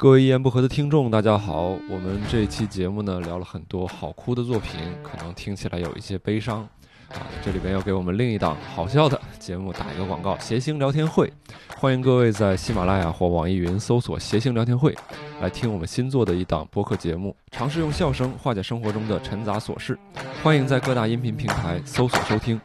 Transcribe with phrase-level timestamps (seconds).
[0.00, 1.76] 各位一言不合的听众，大家好。
[1.90, 6.66] 我们这一期节目呢，聊了很多好哭的作品，可能听起来有一些悲伤
[7.10, 7.20] 啊。
[7.44, 11.30] 这里边要给我们另一档好笑的节目打一个广告，谐星聊天会。
[11.76, 14.96] 欢迎各位在喜马拉雅或网易云搜索“谐星聊天会”，
[15.42, 19.98] 来听我们新做的一档播客节目，尝试用笑声化解生活中的沉杂琐事。
[20.42, 22.58] 欢迎在各大音频平台搜索收听。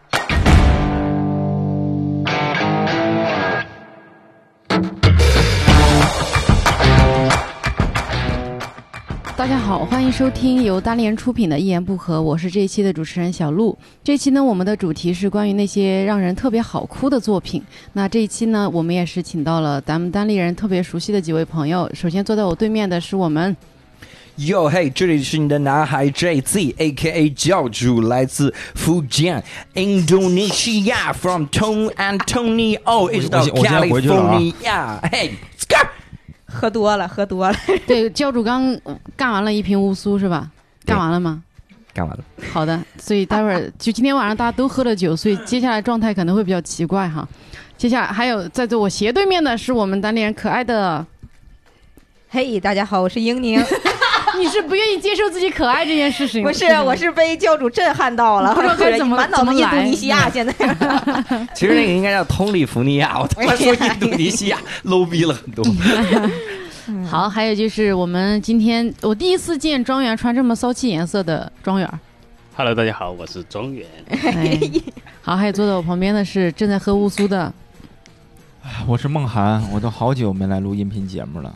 [9.37, 13.77] 大家好，欢迎收听由大连出品的《一言不合》，我是这一期的主持人小鹿。
[14.01, 17.61] 这期呢，我们的主题是关于那些让人特别好哭的作品。
[17.91, 21.89] 那这一期呢，我们也是请到了咱们单立人特别熟悉的几位朋友。
[21.93, 23.55] 首先坐在我对面的是我们，
[24.37, 35.31] 哟嘿，这里是你的男孩 JZ，A.K.A 教主，来自福建，Indonesia，from Tom Antonio，一直到我先我先回去了啊 California，嘿
[36.45, 37.57] 喝多了，喝多了。
[37.87, 38.77] 对教主刚
[39.15, 40.49] 干完了一瓶乌苏是吧？
[40.85, 41.41] 干完了吗？
[41.93, 47.27] 干完了，好的，所以待会儿 就今天晚上大家都喝了酒，所以接下来状态可能会比较奇怪哈。
[47.77, 51.05] 接下来还有在坐我斜对面的是我们当地人可爱的，
[52.29, 53.59] 嘿，大家好，我是英宁。
[54.39, 56.43] 你是不愿意接受自己可爱这件事情？
[56.43, 60.29] 不是，我是被教主震撼到了，不知道该 怎么满脑子印度尼西亚。
[60.33, 60.53] 现在
[61.53, 65.65] 其实那个应该叫通利福尼亚，我他妈说印度尼西亚 low 逼了很多。
[67.09, 71.89] 好，还有就是我们今天我第一次见庄园穿这么骚气颜色的庄园。
[72.55, 73.87] Hello，大家好，我是庄园。
[74.09, 74.59] 哎，
[75.21, 77.51] 好，还有坐在我旁边的是正在喝乌苏的
[78.87, 81.53] 我是梦涵，我都好久没来录音频节目了，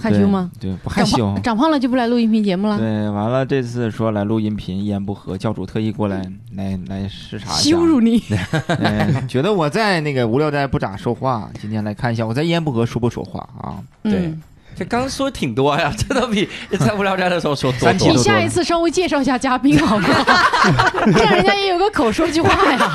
[0.00, 0.50] 害羞吗？
[0.58, 0.74] 对？
[0.82, 1.32] 不害羞。
[1.42, 2.78] 长胖了就不来录音频节目了？
[2.78, 6.22] 对，完了这次说来录音频，一言不合，教主特意过来
[6.56, 8.22] 来来视察一下，羞辱你！
[8.68, 13.78] 哎， 觉得我在那个无聊斋不咋说话，今天来看一下我在一言不合说不说话啊？
[14.02, 14.42] 对嗯
[14.76, 18.22] 这刚刚说挺多呀， 这都比在无聊斋的时候说多三期多你。
[18.22, 20.24] 下一次稍微介绍一下嘉宾好不好？
[21.12, 22.94] 这样人家也有个口说句话呀。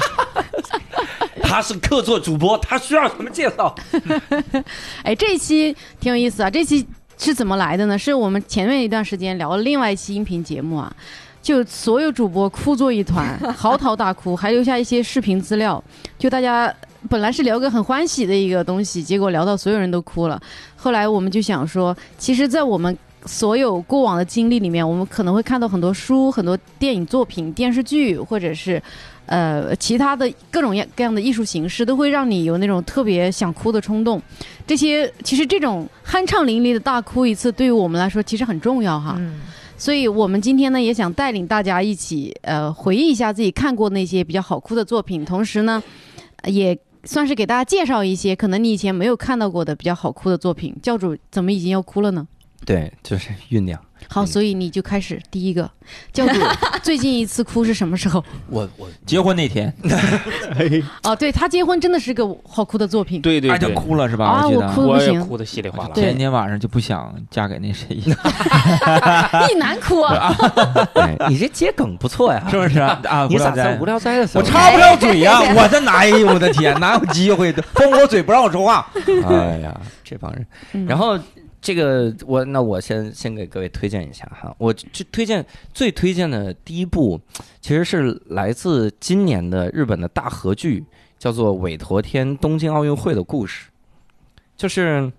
[1.56, 3.74] 他是客座主播，他需要什么介绍？
[5.04, 6.50] 哎，这一期挺有意思啊！
[6.50, 6.86] 这期
[7.18, 7.98] 是怎么来的呢？
[7.98, 10.94] 是我们前面一段时间聊了另外一期音频节目啊，
[11.42, 15.82] 就所有主播哭作一团，嚎啕大哭，还留下一些视频资料。
[16.20, 16.70] 就大家
[17.10, 20.38] 本来是聊个很欢喜的一个东西，结果聊到所有人都哭了。
[20.76, 28.82] 后来我们就想说，其实，在我们所有过往的经历里面，我们可能会看到很多书、很多电影作品、电视剧，或者是
[29.26, 34.22] 呃其他的各种各样的艺术形式，都会让你有那种特别想哭的冲动。
[34.68, 39.16] 这些其实这种酣畅淋漓的大哭一次，对于我们来说其实很重要哈。
[39.18, 39.42] 嗯，
[39.78, 45.82] 所以我们今天呢，也想带领大家一起呃回忆一下自己看过那些比较好哭的作品，同时呢，
[46.42, 50.76] 呃也算是给大家介绍一些可能你以前没有看到过的比较好哭的作品。
[50.82, 52.28] 教主怎么已经要哭了呢？
[52.66, 53.80] 对，就是酝酿。
[54.08, 55.70] 好，嗯所以你就开始第一个，
[56.12, 56.34] 教主
[56.84, 58.24] 最近一次哭是什么时候？
[58.50, 59.74] 我我 结婚那天，
[61.04, 63.22] 哦，对他结婚真的是个好哭的作品。
[63.22, 64.26] 对对对，哭了是吧？
[64.26, 65.92] 啊我哭的不行我哭的稀里哗啦。
[65.96, 67.96] 对前天晚上就不想嫁给那谁，
[69.50, 70.36] 一男哭啊！
[70.96, 73.00] 哎你这接梗不错呀，是不是啊？
[73.08, 74.44] 啊你咋在在无聊斋的时候？
[74.44, 77.62] 我插不了嘴呀、我这哪有我的天，哪有机会的？
[77.74, 78.88] 封我嘴不让我说话。
[79.28, 80.46] 哎呀，这帮人。
[80.74, 81.18] 嗯然后
[81.66, 85.44] 这个我那我先先给各位推荐一下哈，我这推荐
[85.74, 87.20] 最推荐的第一部，
[87.60, 90.86] 其实是来自今年的日本的大合剧，
[91.18, 93.70] 叫做《韦陀天东京奥运会的故事》，
[94.56, 95.12] 就是。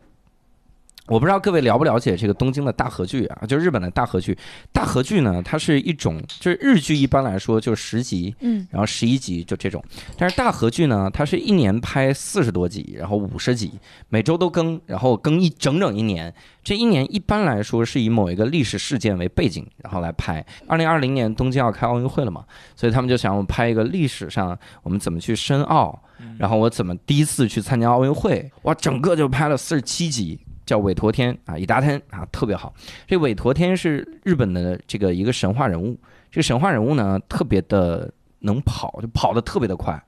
[1.08, 4.36] 我不知道各位了不了解这个东京的大合剧啊，就日本的大合剧。
[4.72, 9.82] 大合剧呢，它是一种，就是日剧一般来说就是十集，嗯然后十一集就这种。
[10.18, 13.72] 但是大合剧呢，它是一年拍四十多集，然后五十集，
[14.08, 16.32] 每周都更，然后更一整整一年。
[16.64, 20.44] 这一年一般来说是以某一个历史事件为背景，然后来拍。
[20.66, 25.96] 二零二零年东京要开奥运会了嘛，所以他们就想我拍一个历史上我们怎么去申奥，
[26.38, 30.40] 然后我怎么第一次去参加奥运会，哇，整个就拍了四十七集。
[30.66, 32.74] 叫韦陀天啊，伊达天啊，特别好。
[33.06, 35.96] 这韦陀天是日本的这个一个神话人物，
[36.30, 39.98] 这个神话人物呢特别的能跑，就跑得特别的快。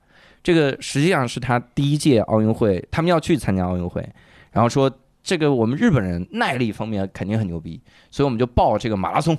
[0.43, 4.07] 这个实际上是他第一届奥运会，他们要去参加奥运会，
[4.51, 4.91] 然后说
[5.23, 7.81] 这个我们日本人耐力方面肯定很牛逼，
[8.11, 9.37] 所以我们就报这个马拉松，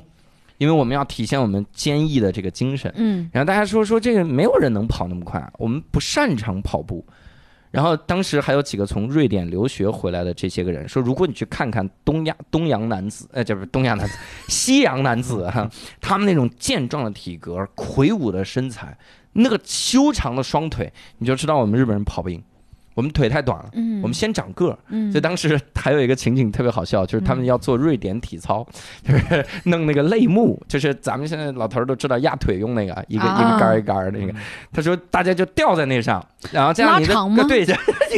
[0.58, 2.92] 因为我们要体现我们坚毅的这个精神。
[2.96, 7.04] 嗯然后大家说说这个没有人能跑那么快，我们不擅长跑步。
[7.70, 14.18] 然后当时还有几个从瑞典留学回来的这些个人说，如果你去看看东亚东洋男子，呃，这不是东亚男子，
[14.48, 15.70] 西洋男子哈、
[16.00, 18.96] 他们那种健壮的体格、魁梧的身材，
[19.34, 22.42] 那个修长的双腿，你就知道我们日本人跑不赢。
[22.94, 24.78] 我们腿太短了，嗯，我们先长个儿。
[24.88, 28.66] 嗯，所以当时还有一个情景特别好笑，就是他们要做瑞典体操，
[29.02, 34.32] 就是弄那个类目，就是咱们现在老头儿都知道压腿用那个一个一啊个杆儿一个杆儿的那个。
[34.72, 37.66] 他说大家就吊在那上，然后这样你的拉长吗对，你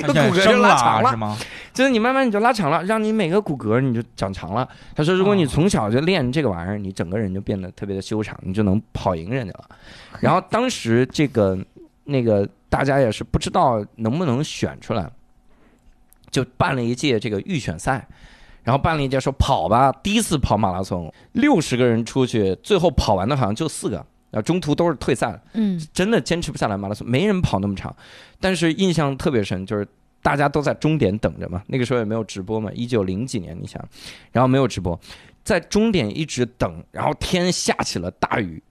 [0.02, 1.36] 的 骨骼就拉长了，是吗？
[1.72, 4.68] 就是你慢慢你就拉长了，让你每个骨骼你就长长了。
[4.94, 9.64] 他说如果你从小就练这个玩意儿，你整个人就变得特别的修长，你就能跑赢人家了。
[10.20, 11.58] 然后当时这个
[12.04, 15.10] 那个大家也是不知道能不能选出来，
[16.30, 18.06] 就办了一届这个预选赛。
[18.64, 23.96] 然后办了一届说跑吧，第一次跑马拉松，六十个人出去，最后跑完的好像就四个，
[24.30, 25.42] 然后中途都是退赛了。
[25.54, 27.92] 嗯真的坚持不下来马拉松，没人跑那么长。
[28.38, 29.84] 但是印象特别深，就是
[30.22, 33.84] 大家都在终点等着嘛，那个时候也没有直播嘛，一九零几年，你想，
[34.30, 34.96] 然后没有直播，
[35.42, 38.62] 在终点一直等，然后天下起了大雨。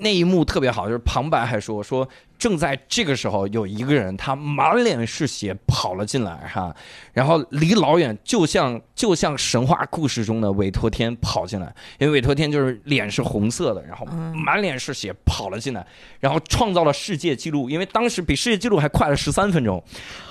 [0.00, 2.08] 那一幕特别好，就是旁白还说说，
[2.38, 6.74] 正在这个时候，有一个人他满脸是血跑了进来哈，
[7.12, 15.86] 然后离老远就像就像神话故事中的韦托天跑进来，因为韦托天就是脸是红色的，然后满脸是血跑了进来，
[16.20, 19.82] 然后创造了世界纪录，因为当时比世界纪录还快了十三分钟。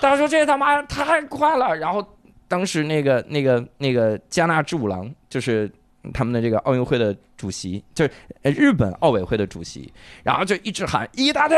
[0.01, 2.05] 大家说这他妈太快了，然后
[2.47, 5.71] 当时那个那个那个加纳之五郎就是
[6.11, 8.11] 他们的这个奥运会的主席，就是
[8.41, 9.91] 呃日本奥委会的主席，
[10.23, 11.57] 然后就一直喊伊达队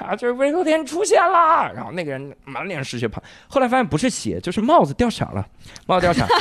[0.00, 5.46] 啊，就是韦陀天出现了，然后那个人满脸是血跑，后来发现不是血，就是帽子掉色了，
[5.86, 6.26] 帽子掉色。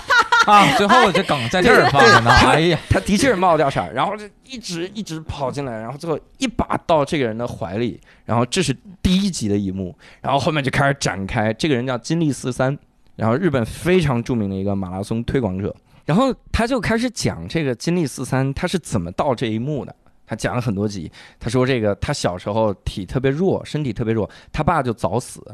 [0.47, 2.31] 啊，最后这梗在这儿放着呢。
[2.31, 11.53] 哎呀，他的确是帽子掉色，然后就一直一直跑进来，然后最后一把到这个人的怀里，然后这是第一集的一幕，然后后面就开始展开。
[11.53, 12.75] 这个人叫金立四三，
[13.15, 15.75] 然后日本非常著名的一个马拉松推广者，
[16.05, 19.95] 然后他就开始讲这个金立四三他是怎么到这一幕的。
[20.25, 21.11] 他讲了很多集，
[21.41, 25.45] 他说这个他小时候体特别弱，身体特别弱，他爸就早死，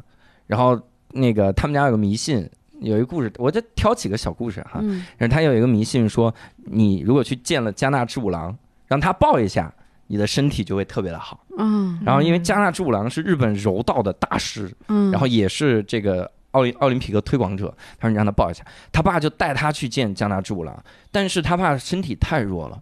[0.46, 0.80] 然后
[1.14, 2.48] 那个他们家有个迷信，
[2.82, 4.80] 有一个故事，我就挑几个小故事哈。
[4.84, 6.32] 嗯然后他有一个迷信说，
[6.66, 8.56] 你如果去见了加纳志五郎，
[8.86, 9.74] 让他抱一下，
[10.06, 11.44] 你的身体就会特别的好。
[11.58, 22.80] 嗯然后因为加纳志五郎是日本柔道的大师，嗯，然后也是这个奥林奥林匹克推广者，他说你让他抱一下，他爸就带他去见加纳志五郎，但是他爸身体太弱了，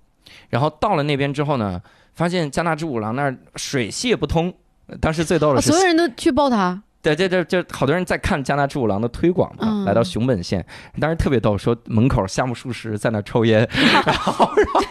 [0.50, 1.82] 然后到了那边之后呢，
[2.14, 4.54] 发现加纳志五郎那儿水泄不通。
[5.02, 10.64] 当时最逗的是啊所有人都去抱他，对，这这这好多人在看加纳之五郎的推广嘛，嗯来到熊本县，
[11.00, 13.68] 当时特别逗，说门口夏目漱石在那抽烟，
[14.06, 14.82] 然后然后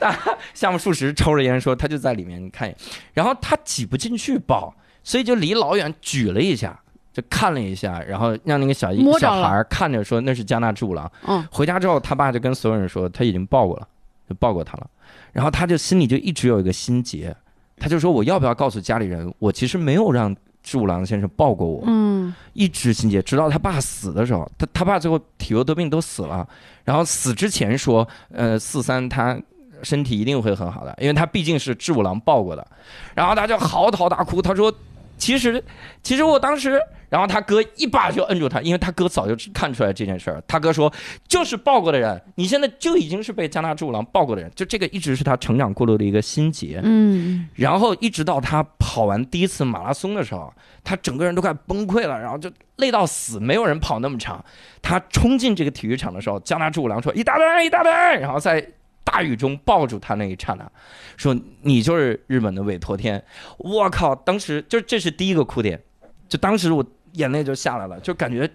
[0.00, 0.18] 大
[0.52, 2.74] 夏目漱石抽着烟说他就在里面看，
[3.14, 4.74] 然后他挤不进去抱，
[5.04, 6.80] 所以就离老远举了一下。
[7.16, 11.10] 就看了一下，然后让那个小一小孩看着说那是加纳志五郎。
[11.26, 13.88] 嗯回家之后，他爸就跟所有人说他已经抱过了，
[14.28, 14.86] 就抱过他了。
[15.32, 17.34] 然后他就心里就一直有一个心结，
[17.78, 21.84] 他就说我要不要告诉家里人，我其实没有让志五郎先生抱过我。
[21.86, 26.46] 嗯一直心结，直到他爸死的时候，他他爸最后体弱多病都死了，
[26.84, 29.40] 然后死之前说，呃，四三他
[29.82, 32.66] 身体一定会很好的，因为他毕竟是志五郎抱过的，
[33.14, 34.70] 然后他就嚎啕大哭，他说，
[35.16, 35.64] 其实
[36.02, 36.78] 其实我当时，
[37.08, 40.92] 然后他哥一把就摁住他，因为他哥早就看出来这件事儿，他哥说，
[41.28, 54.44] 就是抱过的人，你现在就已经是被加纳志五郎抱过的人，就这个一直是他成长过路的一个心结，嗯然后一直到他跑完第一次马拉松的时候，他整个人都快崩溃了，然后就累到死，没有人跑那么长。
[54.82, 58.64] 他冲进这个体育场的时候，加纳志五郎说：“一大队，一大队！”然后在
[59.02, 60.70] 大雨中抱住他那一刹那，
[61.16, 63.22] 说：“你就是日本的韦陀天。”
[63.58, 64.14] 我靠！
[64.14, 65.80] 当时就这是第一个哭点，
[66.28, 66.84] 就当时我
[67.16, 68.50] 眼泪就下来了，就感觉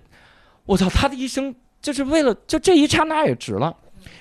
[0.65, 3.75] 我操，他的一生就是为了就这一刹那也值了。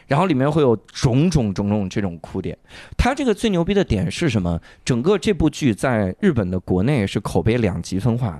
[0.06, 2.56] 然后里面会有种种种种这种哭点。
[2.98, 4.60] 他这个最牛逼的点是什么？
[4.84, 8.38] 整个这部剧在日本的国内是口碑两极分化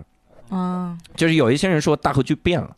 [0.51, 2.77] 的，啊，就是有一些人说大河剧变了，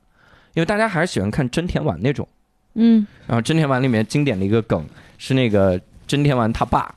[0.54, 2.28] 因为大家还是喜欢看真田丸那种。
[2.74, 4.86] 嗯然后真田丸里面经典的一个梗
[5.18, 6.94] 是那个真田丸他爸，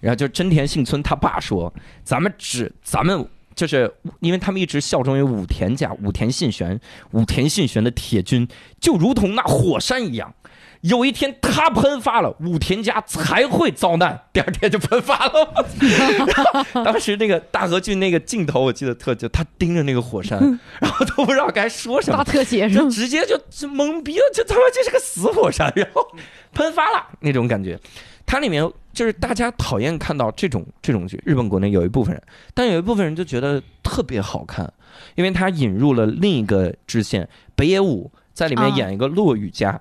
[0.00, 1.72] 然后就真田幸村他爸说
[2.04, 3.26] ：“咱们只咱们
[3.58, 6.78] 就是因为他们一直效忠于武田家，武田信玄，
[7.10, 8.46] 武田信玄的铁军
[8.80, 10.32] 就如同那火山一样。”
[10.82, 14.26] 有一天他喷发了，武田家才会遭难。
[14.32, 15.66] 第二天就喷发了。
[16.84, 20.38] 当时那个大和剧那个镜头，我记得特就他盯着那个火山，
[20.80, 22.90] 然后都不知道该说什么大，特写是就吗？
[22.90, 26.06] 直接就就懵逼了，就他妈这是个死火山，然后
[26.52, 27.76] 喷发了那种感觉。
[28.28, 34.70] 它里面就是大家讨厌看到这种这种剧，日本国内有一部分人，但有一部分人就觉得特别好看，
[35.14, 39.80] 因为它引入了另一个支线，北野武在里面啊演一个落雨家。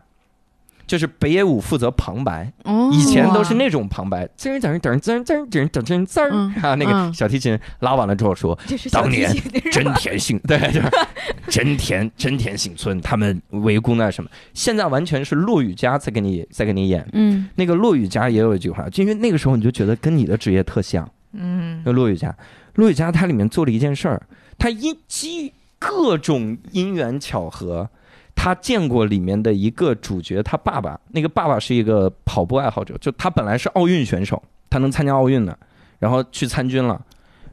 [0.87, 8.57] 就是北野武负责旁白，哦以前都是那种旁白，滋儿滋儿滋儿滋儿滋儿滋儿滋儿滋儿嗯啊，那个嗯小提琴拉完了之后说，
[8.89, 9.29] 当年
[9.69, 10.89] 真田幸， 对，就是
[11.49, 17.07] 真田真田幸村他们围攻那什么，现在完全是骆雨佳在给你在给你演。
[17.13, 17.49] 嗯。
[17.55, 21.09] 那个骆雨佳也有一句话，就因为那个时候你就觉得跟你的职业特像。
[21.33, 21.81] 嗯。
[21.85, 22.35] 那骆雨佳，
[22.75, 24.21] 骆雨佳他里面做了一件事儿，
[24.57, 27.87] 他因基于各种因缘巧合，
[28.35, 35.57] 他见过里面的一个主角，他爸爸，那个爸爸是一个跑步爱好者，就他本来是奥运选手，他能参加奥运的，
[35.99, 36.99] 然后去参军了，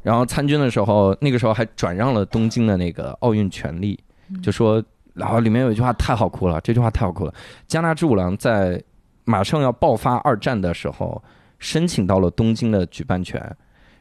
[0.04, 3.98] 然后参军的时候，那个时候还转让了东京的那个奥运权利，
[4.42, 4.80] 就说，
[5.14, 7.34] 然后里面有一句话太好哭了，这句话太好哭了，
[7.66, 8.80] 加纳之五郎在
[9.24, 11.20] 马上要爆发二战的时候，
[11.58, 13.40] 申请到了东京的举办权。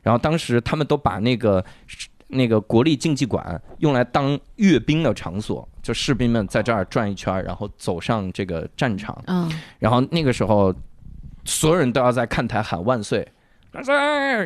[0.02, 1.64] 然后当时他们都把那个
[2.28, 9.18] 那个国立竞技馆用来当阅兵的场所，就士兵们在这儿转一圈，然后走上这个战场。
[9.28, 10.76] 嗯然后那个时候，
[11.46, 13.26] 所有人都要在看台喊万岁，
[13.72, 13.94] 万岁！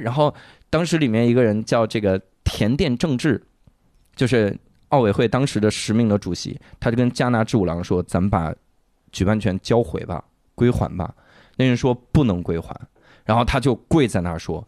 [0.01, 0.31] 然后
[0.69, 3.41] 当时里面一个人叫这个田殿正治，
[4.15, 4.57] 就是
[4.89, 8.53] 奥委会当时的实名的主席，他就跟加纳志五郎说：“咱们把
[9.11, 10.23] 举办权交回吧，
[10.55, 11.13] 归还吧。”
[11.57, 12.79] 那人说不能归还，
[13.25, 14.67] 然后他就跪在那儿说：“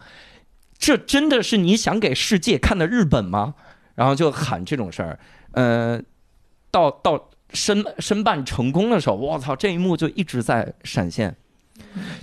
[0.77, 3.55] 这真的是你想给世界看的日本吗？”
[3.95, 5.19] 然后就喊这种事儿，
[5.51, 6.01] 呃，
[6.71, 11.35] 到到申申办成功的时候，我操，这一幕就一直在闪现。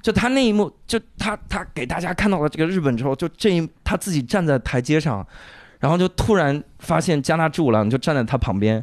[0.00, 5.26] 就他那一幕，就他他给大家看到了这个日本之后，就这一他自己站在台阶上，
[5.80, 8.82] 然后就突然发现加纳志五郎就站在他旁边，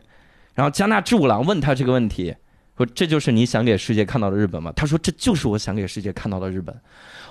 [0.53, 2.35] 然后加纳志五郎问他这个问题，
[2.77, 4.71] 说这就是你想给世界看到的日本吗？
[4.75, 6.75] 他说这就是我想给世界看到的日本，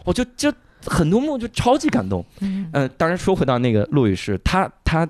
[0.05, 0.53] 我就就
[0.87, 2.25] 很多幕就超级感动。
[2.41, 5.09] 嗯呃，当然说回到那个陆羽士，他他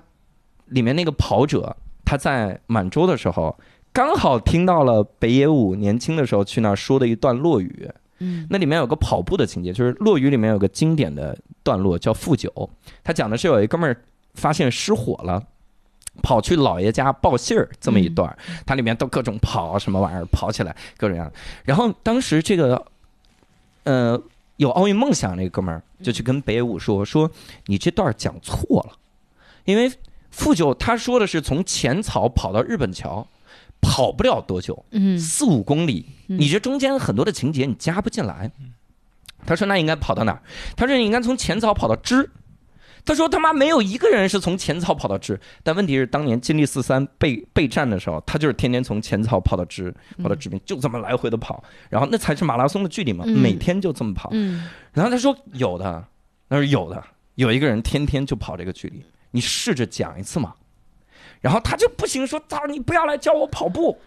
[0.67, 1.75] 里面那个跑者，
[2.05, 3.57] 他在满洲的时候，
[3.93, 7.89] 刚好听到了北野武年轻的时候去那儿说的一段落语。
[8.23, 12.71] 嗯那里面有个跑步的情节，就是落雨里面有个经典的段落叫负九，
[13.05, 14.03] 他讲的是有一哥们儿
[14.35, 15.43] 发现失火了。
[16.23, 18.37] 跑去姥爷家报信儿这么一段儿，
[18.67, 21.33] 它里面都各种跑什么玩意儿，跑起来各种样。
[21.65, 22.85] 然后当时这个，
[23.85, 24.23] 呃，
[24.59, 27.31] 有奥运梦想那哥们儿就去跟北野武说说
[27.65, 28.99] 你这段讲错了，
[29.65, 29.91] 因为
[30.31, 33.27] 富九他说的是从浅草跑到日本桥，
[33.83, 38.51] 跑不了多久，嗯四五公里，嗯你这中间很多的情节你加不进来。
[39.45, 40.43] 他说那应该跑到哪儿？
[40.75, 42.31] 他说你应该从浅草跑到支。
[43.05, 54.29] 他说他妈没有一个人是从浅草跑到支，但问题是当年金立四三备备战的时候，他就是天天从浅草跑到支，跑到支边，就这么来回的跑，然后那才是马拉松的距离嘛，嗯每天就这么跑。
[54.33, 56.07] 嗯然后他说有的，
[56.49, 57.03] 他说有的，
[57.35, 60.55] 有一个人天天就跑这个距离，你试着讲一次嘛。
[61.43, 63.99] 然后他就不行，说操你不要来教我跑步。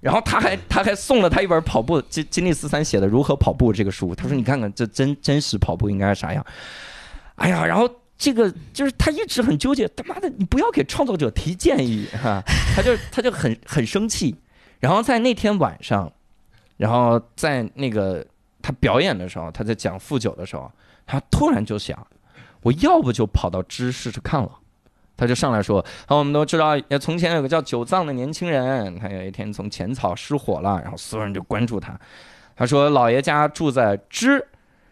[0.00, 6.44] 然后他还他还送了他一本跑步金金立四三写的《如何跑步》这个书，他说你看看这真真实跑步应该是啥样。
[7.34, 12.42] 哎呀，然后这个就是他一直很纠结，他妈的你不要给创作者提建议哈、
[12.74, 14.34] 他就他就很很生气。
[14.78, 16.12] 然后在那天晚上，
[16.76, 18.24] 然后在那个
[18.62, 20.70] 他表演的时候，他在讲富九的时候，
[21.06, 22.06] 他突然就想，
[22.62, 24.57] 我要不就跑到支试试看了。
[25.18, 31.98] 他就上来说：“啊，我们都知道，呃从前有个叫九藏的年轻人，他有一天从浅草失火了，然后所有人就关注他。
[32.56, 34.42] 他说老爷家住在支，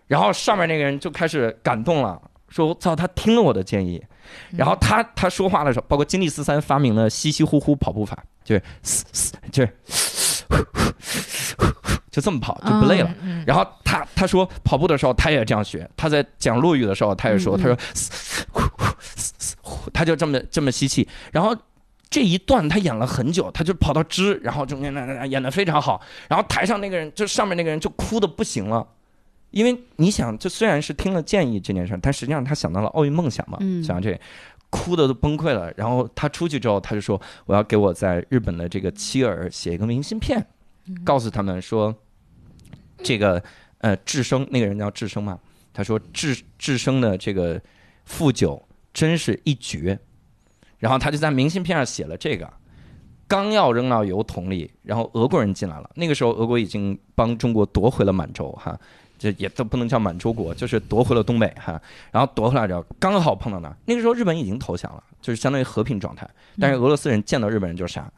[0.09, 4.05] 然后上面那个人就开始感动了，说：‘我操，他听了我的建议。’
[4.51, 9.73] 然后他他说话的时候，包括金立四三发明了稀稀呼呼跑步法，就是嘶嘶就是
[12.11, 13.15] 就这么跑就不累了。
[13.23, 17.79] 嗯然后他他说跑步的时候他也这样学，他在讲落语的时候他也说，他说
[19.93, 21.57] 他就这么这么吸气，然后。
[22.09, 28.87] 这一段他演了很久，他就跑到支，然后中间那那演的非常好，然后台上那个人就上面那个人就哭的不行了，
[29.51, 34.19] 因为你想，就虽然是听了建议这件事儿，但实际上他想到了奥运梦想嘛，嗯想这
[34.71, 35.71] 哭的都崩溃了。
[35.77, 40.47] 然后他出去之后，他就说我要给我在日本的这个妻儿写一个明信片，
[41.05, 41.93] 告诉他们说
[43.03, 43.43] 这个
[43.79, 45.37] 呃智生那个人叫智生嘛，
[45.75, 47.61] 他说智智生的这个
[48.05, 48.63] 富九
[48.97, 49.99] 真是一绝，
[50.79, 52.51] 然后他就在明信片上写了这个。
[53.29, 55.91] 刚要扔到油桶里，然后俄国人进来了。
[55.97, 58.75] 那个时候，俄国已经帮中国夺回了满洲，哈，
[59.19, 61.79] 这也都不能叫满洲国，就是夺回了东北，哈。
[62.11, 63.77] 然后夺回来之后，刚好碰到那。
[63.85, 66.27] 那个时候，日本已经投降了，就是相当于和平状态。
[66.59, 68.11] 但是俄罗斯人见到日本人就杀，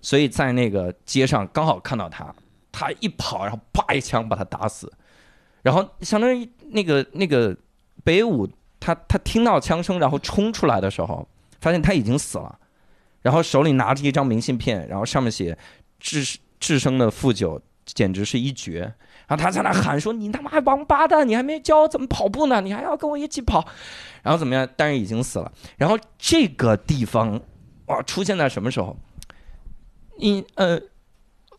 [0.00, 2.32] 所以在那个街上刚好看到他，
[2.70, 4.92] 他一跑，然后啪一枪把他打死。
[5.62, 7.56] 然后相当于那个那个
[8.04, 8.22] 北，
[8.80, 11.28] 他他听到枪声，然后冲出来的时候，
[11.60, 12.58] 发现他已经死了。
[13.22, 15.56] 然后手里拿着一张明信片，然后上面写
[16.00, 18.80] “智智生的富九简直是一绝”。
[19.28, 23.64] 然后他在那喊说：“你他妈王八蛋，你还没教我怎么跑步呢，你还要跟我一起跑。”
[24.24, 24.66] 然后怎么样？
[24.76, 25.52] 但是已经死了。
[25.76, 27.38] 然后这个地方，
[27.86, 28.96] 哇，出现在什么时候？
[30.16, 30.80] 因呃，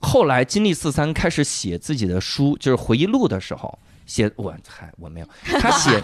[0.01, 5.27] 后来金历四三开始写自己的书，就是回忆录的时候，写我嗨我没有，
[5.60, 6.01] 他写。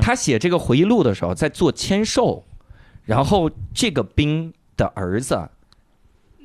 [0.00, 2.44] 他写这个回忆录的时候，在做签售，
[3.04, 5.48] 然后这个兵的儿子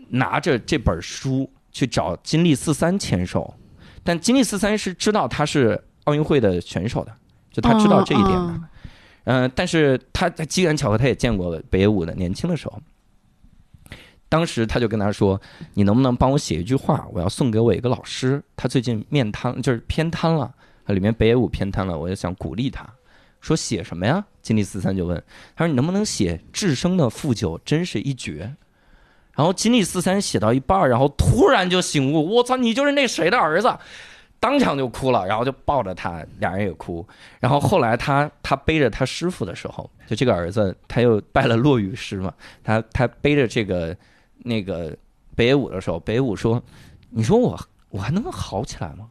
[0.10, 3.53] 拿着这本书去找金立四三签售，
[4.03, 7.15] 但金立四三是知道他是奥运会的选手的，
[7.51, 8.36] 就他知道这一点的。
[8.36, 8.62] 哦
[9.25, 12.81] 嗯、但是他在机缘巧合，他也见过北野武的年轻的时候。
[14.27, 15.39] 当时他就跟他说
[15.75, 17.08] ：“你能不能帮我写一句话？
[17.12, 20.53] 我要送给我一个老师，他最近面瘫，就是偏瘫了。
[20.93, 22.88] 里面北野武偏瘫了，我就想鼓励他，
[23.41, 25.22] 说写什么呀？”金立四三就问
[25.55, 28.55] 他说：“你能不能写至生的富九真是一绝？”
[29.36, 33.74] 然后金立四三写到一半儿，然后突然就醒悟：“我操，你就是那谁的儿子！”
[34.41, 37.05] 当场就哭了，然后就抱着他，俩人也哭。
[37.41, 43.96] 然后后来他他背着他师傅的时候，就这个儿子他又拜了落羽师嘛，他他背着这个
[44.38, 44.96] 那个
[45.36, 46.63] 北野武的时候，北野武说
[47.12, 49.10] ：“你说我我还能好起来吗？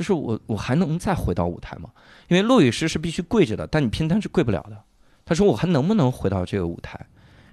[0.00, 1.90] 就是我我还能再回到舞台吗？
[2.28, 4.82] 因为落羽师是必须跪着的，但你偏单是跪不了的。”
[5.26, 6.98] 他说：“我还能不能回到这个舞台？”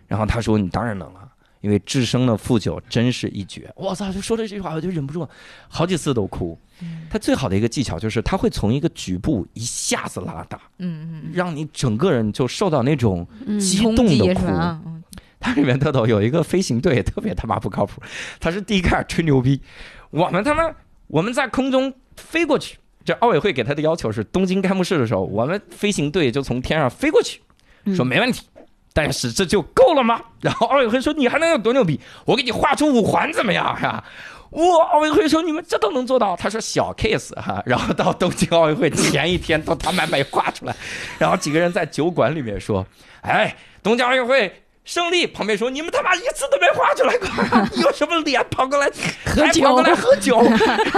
[0.08, 4.10] 然后他说：“你当然能了。”因为智生的富九真是一绝，我操！
[4.13, 5.27] 就说了这句话，我就忍不住，
[5.68, 6.58] 好几次都哭。
[7.10, 14.08] 他最好的一个技巧就是他会从一个局部一下子拉大，嗯嗯让你整个人就受到那种嗯激动的哭。
[14.08, 14.82] 击是吧？
[14.86, 15.04] 嗯
[15.39, 18.01] 它里面特逗，有一个飞行队特别他妈不靠谱，
[18.39, 19.62] 他是第一开始吹牛逼，
[20.10, 20.63] 我们他妈
[21.06, 27.42] 我们在空中飞过去，这奥委会给他的要求是东京开幕式的时候，我们飞行队就从天上飞过去，
[27.96, 28.48] 说没问题。
[28.94, 30.20] 但是这就够了吗？
[30.42, 32.00] 然后奥委会说你还能有多牛逼？
[32.26, 33.64] 我给你画出五环怎么样？
[33.82, 34.04] 呀，
[34.50, 34.86] 哇！
[34.92, 36.36] 奥委会说你们这都能做到？
[36.36, 37.62] 他说小 case 哈。
[37.68, 40.76] 然后到东京奥运会前一天都他妈没画出来，
[41.20, 42.84] 然后几个人在酒馆里面说
[43.22, 44.52] ：“哎，东京奥运会
[44.88, 47.27] 胜利！”旁边说：“你们他妈一次都没画出来过，
[47.75, 48.89] 你有什么脸跑过来
[49.25, 50.41] 喝酒还跑过来喝酒？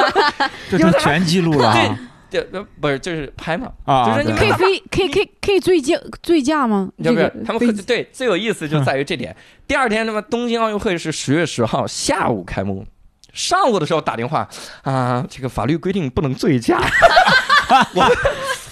[0.72, 2.00] 这成全记录了啊！
[2.32, 3.72] 这呃不是就是拍嘛？
[3.86, 6.88] 啊就是你们可以飞，可以可以可以醉驾醉驾吗？
[7.02, 9.36] 对不这个是他们对最有意思就在于这点。
[9.68, 12.86] 第二天，他妈东京奥运会是十月十号下午开幕，
[13.34, 14.48] 上午的时候打电话
[14.84, 16.80] 啊，这个法律规定不能醉驾。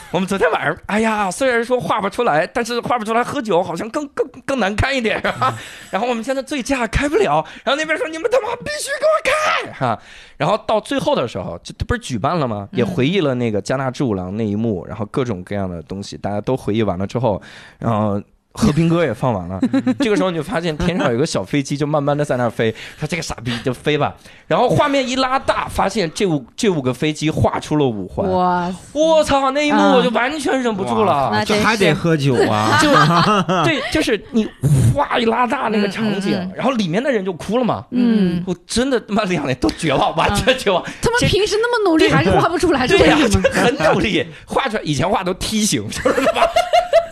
[0.12, 5.54] 我们昨天晚上，哎呀，虽然说画不出来，但是画不出来喝酒好像更更更难看一点，是吧？
[5.92, 10.00] 然后我们现在醉驾开不了，然后那边说你们他妈必须给我开哈、
[10.38, 12.70] 然后到最后的时候，这这不是举办了吗？
[12.72, 17.42] 也回忆了那个加纳之五郎那一幕，然后各种各样的东西，大家都回忆完了之后，
[17.80, 18.22] 然后。
[18.58, 19.60] 和平鸽也放完了，
[20.00, 22.74] 这个时候你就发现天上有个小飞机，就慢慢的在那儿飞。
[23.00, 24.16] 说这个傻逼就飞吧，
[24.48, 28.30] 然后画面一拉大，发现这五这五个飞机画出了五环。
[28.32, 31.44] 哇，我操，那一幕我就完全忍不住了。
[31.46, 32.80] 这还得喝酒啊！
[32.82, 32.90] 就
[33.64, 34.48] 对，就是你
[34.94, 37.86] 哗一拉大那个场景，然后里面的人就哭了嘛。
[37.92, 40.84] 嗯，我真的他妈两年都绝望，完全绝望。
[41.02, 43.18] 他们平时那么努力，还是画不出来，这对呀、
[43.54, 46.42] 很努力，画出来以前画都梯形，就是他妈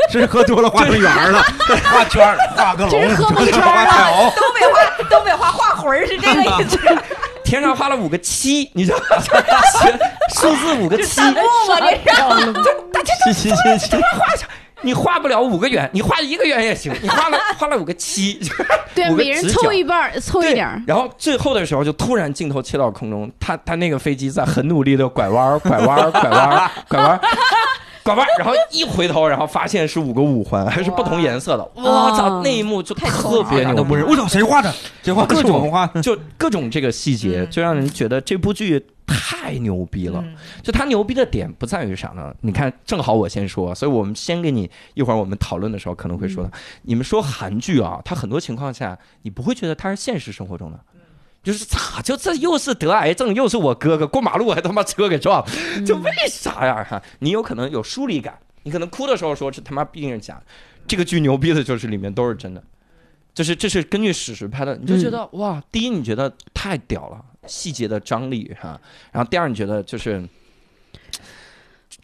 [0.12, 1.44] 这是喝多了画成圆儿了，
[1.92, 4.32] 画圈儿画个龙，这是喝蒙圈儿画彩虹。
[4.32, 6.80] 东北话东北话画魂儿是这个意思，
[7.44, 9.04] 天上画了五个七，你知道吗？
[10.36, 11.42] 数字五个七，弹幕
[12.52, 12.62] 吗？
[13.04, 13.98] 这是七七七七，
[14.82, 18.40] 你画不了五个圆，你画一个圆也行，你画了画了五个七，
[18.94, 20.82] 对，五个每人凑一半，凑一点儿。
[20.86, 27.20] 然后最后的时候，就突然镜头切到空中，他他那个飞机在很努力的拐弯、拐弯、拐弯、拐弯儿。
[28.06, 31.68] 拐弯，然后一回头，然后发现是五个五环，还是不同颜色的。
[31.74, 31.82] 我
[32.16, 34.72] 操，哦那一幕就太特别牛我操，谁画的？
[35.02, 35.34] 谁画的？
[35.34, 35.74] 各种。
[36.04, 40.22] 就各种这个细节，嗯就让人觉得这部剧太牛逼了。
[40.24, 42.32] 嗯就它牛逼的点不在于啥呢？
[42.42, 46.52] 你看，正好我先说，所以我们先给你一会儿我们讨论的时候可能会说的。
[46.84, 50.80] 你们说韩剧啊，它很多情况下你不会觉得它是现实生活中的。
[51.46, 55.46] 就是咋就这又是得癌症，又是我哥哥过马路还他妈车给撞，
[55.86, 56.84] 就为啥呀？
[56.84, 60.44] 哈，你有可能有疏离感，你可能哭的时候说这他妈毕竟是假的。
[60.88, 62.64] 这个剧牛逼的就是里面都是真的，
[63.32, 68.82] 就是这是根据史实拍的，你就觉得、哇，第一你觉得太屌了，细节的张力哈，
[69.12, 70.28] 然后第二你觉得就是，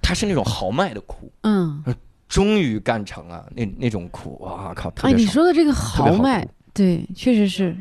[0.04, 1.84] 他是那种豪迈的哭，嗯，
[2.30, 7.76] 终于干成了那那种哭，哇靠，你说的这个豪迈哭，对，确实是。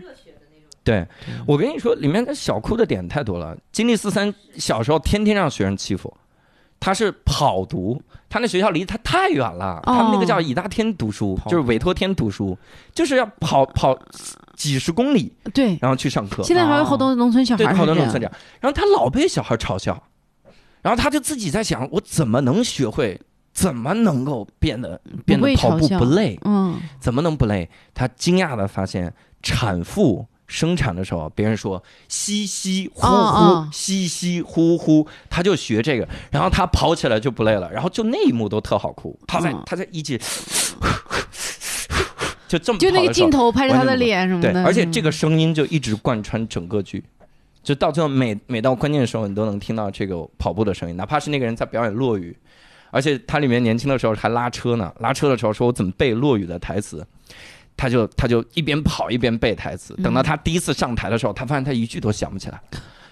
[0.82, 1.06] 对，
[1.46, 3.56] 我跟你说，里面的小哭的点太多了。
[3.70, 6.12] 金立四三小时候天天让学生欺负，
[6.80, 12.56] 他是跑读，他那学校离他太远了，哦他们那个叫以大天读书，跑就是委托天读书，
[12.94, 13.96] 就是要跑跑
[14.56, 16.42] 几十公里，对，然后去上课。
[16.42, 17.96] 现在还有好多农村小对，孩好是这样。
[17.96, 20.02] 多农村这样，然后他老被小孩嘲笑，
[20.80, 23.20] 然后他就自己在想，我怎么能学会
[23.52, 26.38] 怎么能够变得变得跑步不累？
[26.44, 27.68] 嗯，怎么能不累？
[27.92, 29.12] 他惊讶的发现，
[29.42, 33.68] 产妇生产的时候，别人说吸吸呼呼，哦哦。
[33.72, 39.62] 吸吸呼呼，他就学这个，然后他跑起来就不累了，然后就那一幕都特好哭，他在、嗯。
[39.64, 40.18] 他在一起，
[42.48, 47.04] 就这么就那个镜头拍着他的脸什么的，而且这个嗯声音就一直贯穿整个剧。
[47.62, 52.36] 就到最后每每到关键的时候，你都能听到这个跑步的声音，哪怕是那个人在表演落雨，
[52.90, 57.06] 而且他里面年轻的时候还拉车呢，拉车的时候说我怎么背落雨的台词，
[57.76, 62.60] 他就他就一边跑一边背台词，等到他第一次上台的时候，他发现他一句都想不起来。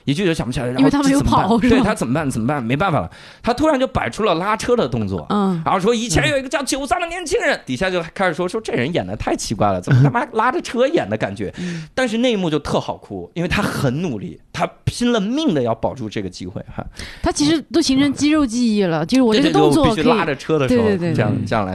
[0.05, 2.31] 一句都想不起来，然后因为他没有这怎么办跑对他怎么办？
[2.31, 2.65] 怎么办？
[2.65, 3.11] 没办法了，
[3.43, 11.53] 他突然就摆出了拉车的动作，嗯，然后说以前有一个叫九三的年轻人，底下就开始说说这人演的太奇怪了，怎么他妈拉着车演的感觉？
[11.95, 16.83] 但是那一幕就特好哭，因为他很努力，他拼了命的要保住这个机会哈。
[17.23, 21.75] 他其实都形成肌肉记忆了，就是我这个动作可以我必须拉着车的时候，对对对这样嗯这样来。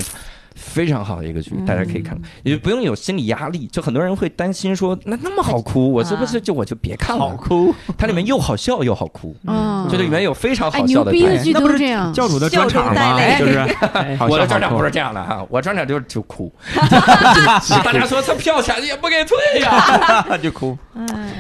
[0.64, 3.68] 非常好的一个剧，大家可以看嗯，也不用有心理压力。
[3.68, 7.24] 就很多人会担心说，那那么好哭，我是不是就我就别看了？
[7.24, 11.44] 好哭，它里面又好笑又好哭，嗯，就里面有非常哎好笑的点牛逼的。
[11.44, 13.20] 剧那不是都这样，教主的专场吗？
[13.38, 13.64] 就是。
[14.30, 16.52] 我的专场不是这样的哈，我专场就是就哭，
[17.84, 20.78] 大家说他票钱也不给退呀， 就哭。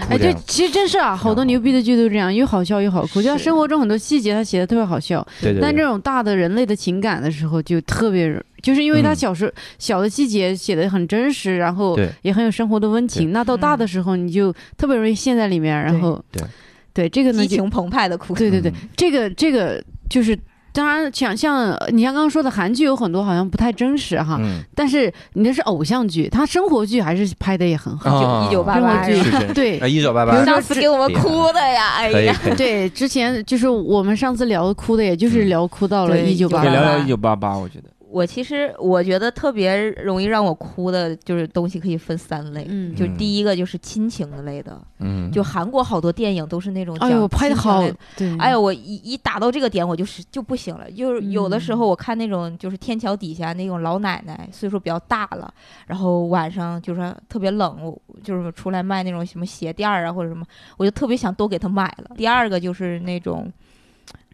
[0.09, 3.21] 哎，对这样，其实真是啊，好多牛逼的剧都这样，又好笑又好哭。
[3.21, 5.61] 就像生活中很多细节，他写的特别好笑，对对。
[5.61, 8.27] 但这种大的人类的情感的时候，就特别，
[8.63, 9.15] 就是因为他嗯。
[9.15, 13.31] 小时候、小的细节写的很真实，然后也很有生活的温情。
[13.31, 16.41] 那到大的时候，你就特别容易陷在里面，然后对。
[16.93, 18.33] 对这个呢激情澎湃的哭。
[18.33, 20.35] 对对对嗯，这个这个就是。
[20.75, 28.09] 当然，像像你像刚刚说的韩剧有很多好像不太真实哈，嗯，但是你那是偶像剧，他生活剧还是拍的也很好。
[28.09, 28.47] 啊。
[28.47, 29.05] 一九八八
[29.53, 29.77] 对。
[29.77, 30.31] 啊，一九八八。
[30.31, 35.49] 比如上次给我们哭的呀，哎呀，对，之前就是我们上次聊哭的，也就是嗯。
[35.49, 36.69] 聊哭到了对一九八八。
[36.71, 42.63] 聊聊一九八八，我觉得我其实我觉得特别容易让我哭的，就是东西可以分三类。
[42.69, 50.91] 嗯，就第一个就是亲情类的，嗯，就韩国好多电影都是那种讲哎呦，拍的好亲情类，对，哎呦，我一一打到这个点，我就是就不行了。
[50.91, 55.51] 就是有的时候，我看那种就是天桥底下那种老奶奶，岁数比较大了，
[55.87, 60.45] 然后晚上就是特别冷，就是出来卖那种什么鞋垫儿啊或者什么，
[60.77, 62.11] 我就特别想都给她买了。
[62.15, 63.51] 第二个就是那种。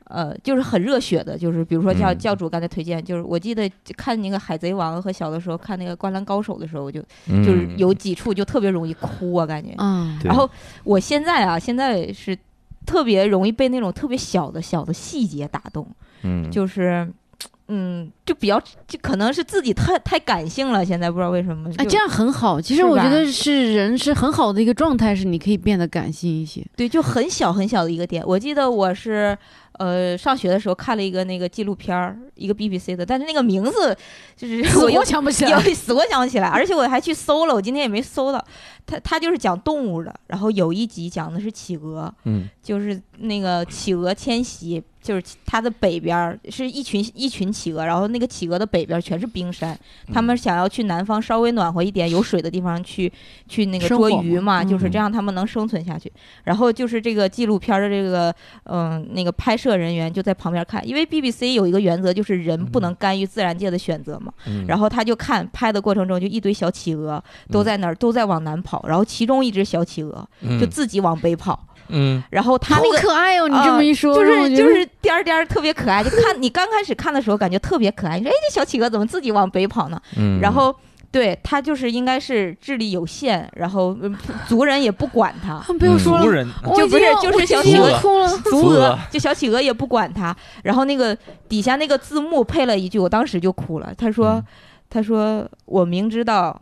[0.10, 9.74] 呃，就是很热血的，就是比如说教嗯教主刚才推荐，就是我记得看那个《海贼王》和小的时候看那个《灌篮高手》的时候，我就嗯就是有几处就特别容易哭啊，感觉。
[9.78, 10.50] 嗯，然后
[10.84, 12.38] 我现在啊，现在是
[12.86, 15.88] 特别容易被那种特别小的小的细节打动，
[16.24, 17.08] 嗯，就是。
[17.72, 21.70] 嗯，就比较，就可能是自己太太感性了，现在不知道为什么。
[21.78, 22.60] 哎，这样很好。
[22.60, 26.66] 其实我觉得是人是很好的一个状态，是你可以变得感性一些。
[26.76, 28.24] 对，就很小很小的一个点。
[28.26, 29.38] 我记得我是
[29.80, 33.98] 呃上学的时候看了一个那个纪录片儿，一个 BBC 的，但是那个名字
[34.36, 35.74] 就是死我又活想不起来 有。
[35.74, 38.46] 死活想不起来，而且我还去搜了，我今天也没搜到。
[38.86, 49.78] 他他就是讲动物的，然后有一集讲的是企鹅，嗯就是那个企鹅迁徙，就是它的北边儿是一群一群企鹅，然后那个企鹅的北边全是冰山，
[50.14, 53.12] 他们想要去南方稍微暖和一点、有水的地方去
[53.48, 54.92] 去那个捉鱼嘛，就是嗯。
[54.92, 56.12] 这样他们能生存下去。
[56.44, 58.34] 然后就是这个纪录片儿的这个
[58.66, 70.28] 嗯那个拍摄人员就在旁边看，因为 BBC 有一个原则就是人不能干预自然界的选择嘛，嗯，然后他就看拍的过程中就一堆小企鹅都在那儿都在往南跑，然后其中一只小企鹅
[70.60, 72.22] 就自己往北跑，嗯。
[72.32, 73.00] 然后他好那个。
[73.00, 73.48] 可爱哦！
[73.48, 80.02] 你啊这么一说，就是就是颠儿颠儿特别可爱，就看你刚开始看的时候感觉特别可爱，你说哎这小企鹅怎么自己往北跑呢？
[80.18, 80.76] 嗯，然后
[81.12, 84.16] 对他就是应该是智力有限，然后嗯
[84.48, 88.38] 族人也不管他， 不要说了，族人就不是就是小企鹅哭了。
[88.44, 93.94] 族鹅就小企鹅也不管他，然后那个底下那个字幕配了一句，我当时就哭了。
[93.98, 94.46] 他说：“嗯
[94.92, 96.60] 他说我明知道，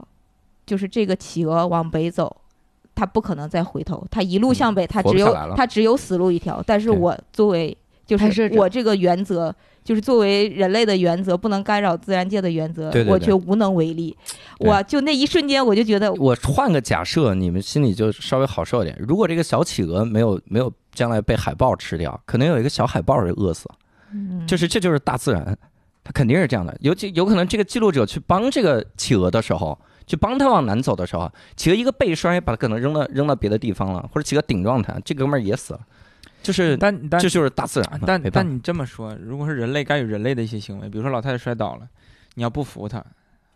[0.66, 2.36] 就是这个企鹅往北走，
[2.94, 6.62] 他不可能再回头，他一路向北，他只有他只有死路一条。
[6.68, 9.54] 但是我作为就是我这个原则。”
[9.88, 14.14] 就是作为人类的原则，不能干扰自然界的原则，对对对我却无能为力。
[14.60, 18.94] 我就那一瞬间，我就觉得我换个假设，你们心里就稍微好受一点。
[19.00, 23.76] 如果这个小企鹅没有没有将来被海豹吃掉，可能有一个小海豹是饿死了，
[24.12, 25.58] 嗯就是这就是大自然，
[26.04, 26.76] 它肯定是这样的。
[26.82, 35.80] 尤其有可能这个记录者去帮这个企鹅的时候，去帮它往南走的时候，企鹅一个背摔，把它可能扔到扔到别的地方了，或者企鹅顶撞它，这哥们儿也死了。
[36.44, 41.88] 就是但但这就是大自然，但但你这么说，如果是人类该有人类的一些行为，比如说老太太摔倒了，
[42.36, 43.04] 你要不扶她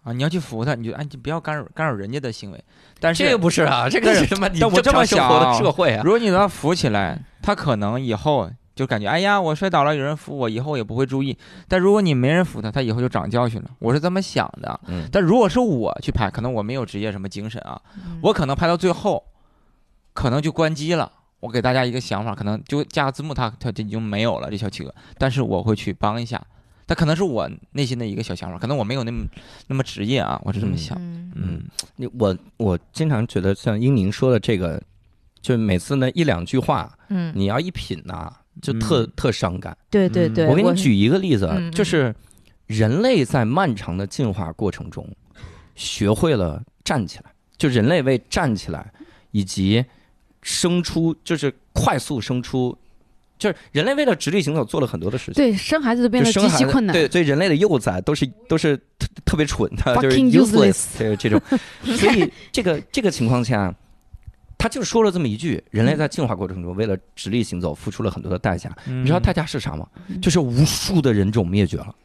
[0.04, 2.62] 啊，你要去扶她，你就哎，你不要干扰干扰人家的行为。
[3.00, 4.50] 但是这个不是啊，这个是是什么？
[4.50, 11.38] 你但我这么正常生活的想啊社会啊如，果你把她扶起来，她可能以后就感觉哎呀，我摔倒了，有人扶我，以后也不会注意。
[11.68, 13.70] 但如果你没人扶他，他以后就长教训了。
[13.80, 14.80] 我是这么想的。
[14.88, 19.24] 嗯，但如果是我去拍，可能我没有职业什么精神啊，嗯我可能拍到最后，
[20.14, 21.12] 可能就关机了。
[21.42, 24.96] 我给大家一个想法，可能就加个字幕，它它就已经没有了这小企鹅。
[25.18, 26.42] 但是我会去帮一下，
[26.88, 29.26] 它可能是我内心的一个小想法，可能我没有那么
[29.68, 30.98] 那么职业啊，我是这么想。
[31.02, 31.62] 嗯嗯，
[31.98, 34.82] 你我我经常觉得像英宁说的这个，
[35.42, 39.74] 就每次那一两句话，嗯，你要一品呐、就特、嗯特伤感。
[39.74, 42.14] 嗯对对对，我给你举一个例子，就是
[42.68, 45.08] 人类在漫长的进化过程中，
[45.74, 48.94] 学会了站起来，就人类为站起来
[49.32, 49.84] 以及
[50.42, 52.78] 生出，就是快速生出，
[53.38, 55.34] 就是人类为了直立行走做了很多的事情。
[55.36, 56.94] 对，生孩子都变得极其困难。
[56.94, 61.42] 对，所以人类的幼崽都是都是特特别蠢的，就是 useless useless 这这种。
[61.98, 63.74] 所以这个这个情况下，
[64.58, 68.76] 他就说了这么一句：人类在进化过程中为了直立行走付出了很多的代价。
[68.86, 69.88] 你你知道代价是啥吗？
[70.08, 71.96] 嗯就是无数的人种灭绝了。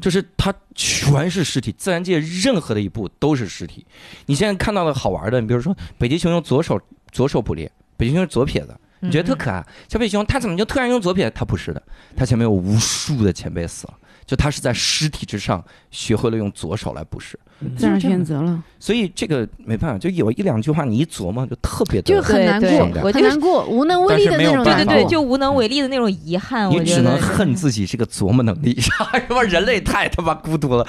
[0.00, 3.84] 就是它全是尸体，自然界任何的一步都是尸体。
[4.24, 9.64] 你现在看到的好玩的，你比如说北极熊用左手左手捕猎，北极熊是左撇子，你觉得特可爱。
[9.88, 11.30] 小北极熊它怎么就突然用左撇？
[11.30, 11.82] 它不是的，
[12.16, 13.94] 它前面有无数的前辈死了，
[14.26, 17.38] 就它是在尸体之上学会了用左手来捕食。
[17.76, 24.64] 自然选择了，所以这个没办法，就有一两句话你一琢磨就特别的，就很难过，对我就是很难过，无能为力的那种。
[24.64, 28.90] 对对对，就无能为力的那种遗憾，你我只能恨自己这个琢磨能力，什
[29.28, 30.86] 么 人类太他妈孤独了，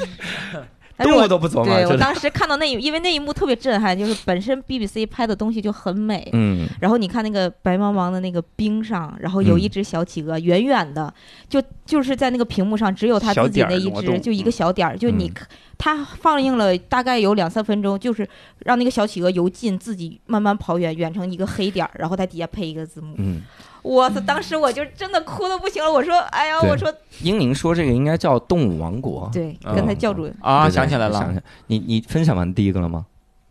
[0.98, 1.96] 动物都不琢磨，对我。
[1.96, 11.12] 当时看到那一，因为那一幕特别震撼，就是本身 BBC 拍的东西就很美，嗯，然后你看那个白茫茫的那个冰上，然后有一嗯只小企鹅，远远的
[11.48, 18.26] 就就是在那个屏幕上只有它自己那一只，就一个小点儿，就你嗯看它放映了大概有两三分钟，就是
[18.60, 23.14] 让那个小企鹅由近自己慢慢跑远，远成一个黑点儿，然后在底下配一个字幕。
[23.18, 23.42] 嗯，
[23.86, 24.20] 我操！
[24.26, 29.30] 当时我就真的哭的不行了，我说：“哎呀，我说英宁说这个应该叫动物王国。
[29.32, 33.06] 对，嗯刚才教主，啊，想起来了，想起来，你你分享完第一个了吗？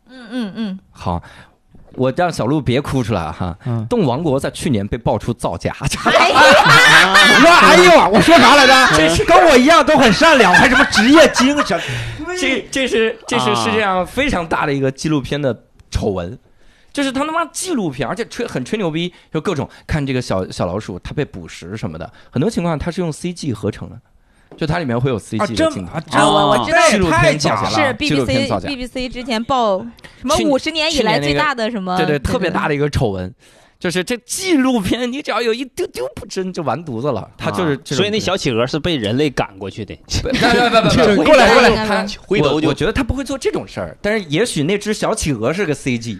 [0.09, 1.21] 嗯嗯嗯，好，
[1.93, 3.57] 我让小鹿别哭出来哈。
[3.65, 5.73] 嗯，动物王国在去年被爆出造假，
[6.05, 6.39] 哎呀，
[7.35, 8.97] 我说哎呦，我说啥来着？
[8.97, 11.79] 这是跟我一样都很善良，还什么职业精神？
[12.37, 15.57] 这这是这是啊世界上非常大的一个纪录片的
[15.89, 16.37] 丑闻。
[16.95, 23.99] 就是他他妈纪录片，而且吹很吹牛逼，就各种看这个小小老鼠它被捕食什么的，很多情况它是用 CG 合成的，
[24.55, 25.91] 就它里面会有 CG 的这镜头。
[25.91, 29.79] 啊啊我我知道纪录片造假是了，纪录片 BBC 造假，BBC 之前报
[30.21, 31.97] 什么去五十年以来最大的什么？
[31.97, 32.73] 对对，特别大的。
[32.73, 33.29] 一个丑闻，
[33.77, 37.29] 就是这纪录片，你只要有一丢丢不真就完犊子了。
[37.37, 46.19] 它就是啊，所以那小企鹅是被人类赶过去的，不不不 不，过来过来它回头就我我觉得它不会做这种事儿，但是也许那只小企鹅是个 CG，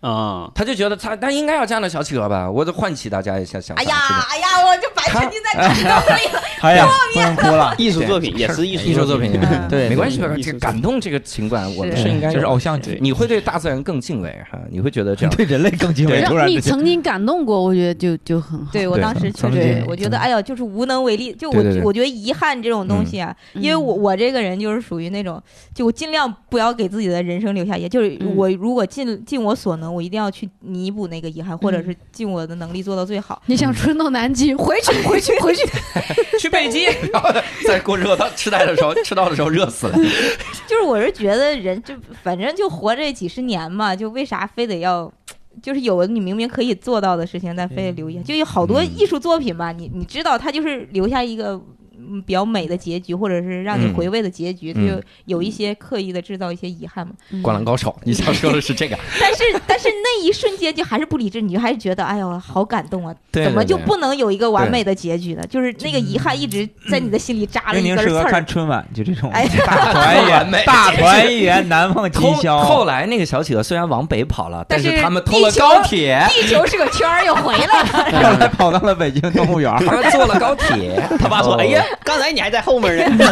[0.00, 3.76] 啊，他就觉得他他应该要这样的小企鹅吧，我得唤起大家一下想。
[3.76, 3.96] 哎呀
[4.30, 6.40] 哎呀，我就白沉浸在感动里了。
[6.60, 7.74] 哎呀，不能哭了。
[7.78, 16.24] 艺术作品也是艺术艺术作品，嗯对没关系这感动这个情感，我们是是应该就是偶像剧，你会对大自然更敬畏哈，你会觉得这样对人类更敬畏。
[16.46, 18.70] 你曾经感动过，我觉得就就很好。
[18.72, 21.32] 对对我当时确实，我觉得哎呀，就是无能为力。
[21.32, 25.42] 就我我觉得遗憾这种东西啊，嗯因为我我这个人就是属于那种，
[25.74, 27.90] 就我尽量不要给自己的人生留下遗憾。
[27.90, 33.42] 就是嗯我如果尽尽我所能，我一定要去弥补那个遗憾，或者嗯是尽我的能力做到最好。
[33.46, 35.66] 你想春到南极，回去回去回去。
[36.38, 37.30] 去北极， 然后
[37.66, 39.98] 再过热到吃带的时候，吃到的时候热死了。
[40.66, 45.12] 就是我是觉得人就反正就活这几十年嘛，就为啥非得要？
[45.60, 51.60] 就是有你明明可以做到的事情，但非得留下，就有好多嗯艺术作品吧，你你知道，它就是留下一个
[51.98, 57.12] 嗯比较美的结局，或者是让你嗯回味的结局，嗯就有一些刻意的制造一些遗憾嘛。
[57.42, 58.96] 灌篮高手，你想说的是这个？
[59.20, 65.42] 但是但是那一瞬间就还是不理智，你就还是觉得哎呦好感动啊，对怎么就不能有一个完美的结局呢？
[65.48, 68.46] 就是那个遗憾一直在你的心里扎了明明适合一根刺儿看。
[68.46, 72.58] 春晚，就这种 哎 大团圆美圆、大团圆、难忘今宵。
[72.60, 78.32] 后来那个小企鹅虽然往北跑了，但但是是他们偷了高铁，地球是个圈儿，又回来了。
[78.32, 79.72] 后来跑到了北京动物园。
[80.12, 81.02] 坐了高铁。
[81.18, 83.18] 他爸说：“哦哎呀，刚才你还在后面呢，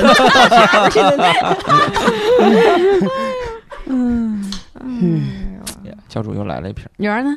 [6.09, 7.37] 教主又来了一瓶，女儿呢？？”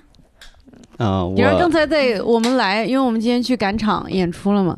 [0.97, 4.77] 啊，我女儿刚才在我们来，因为我们今天去赶场演出了嘛。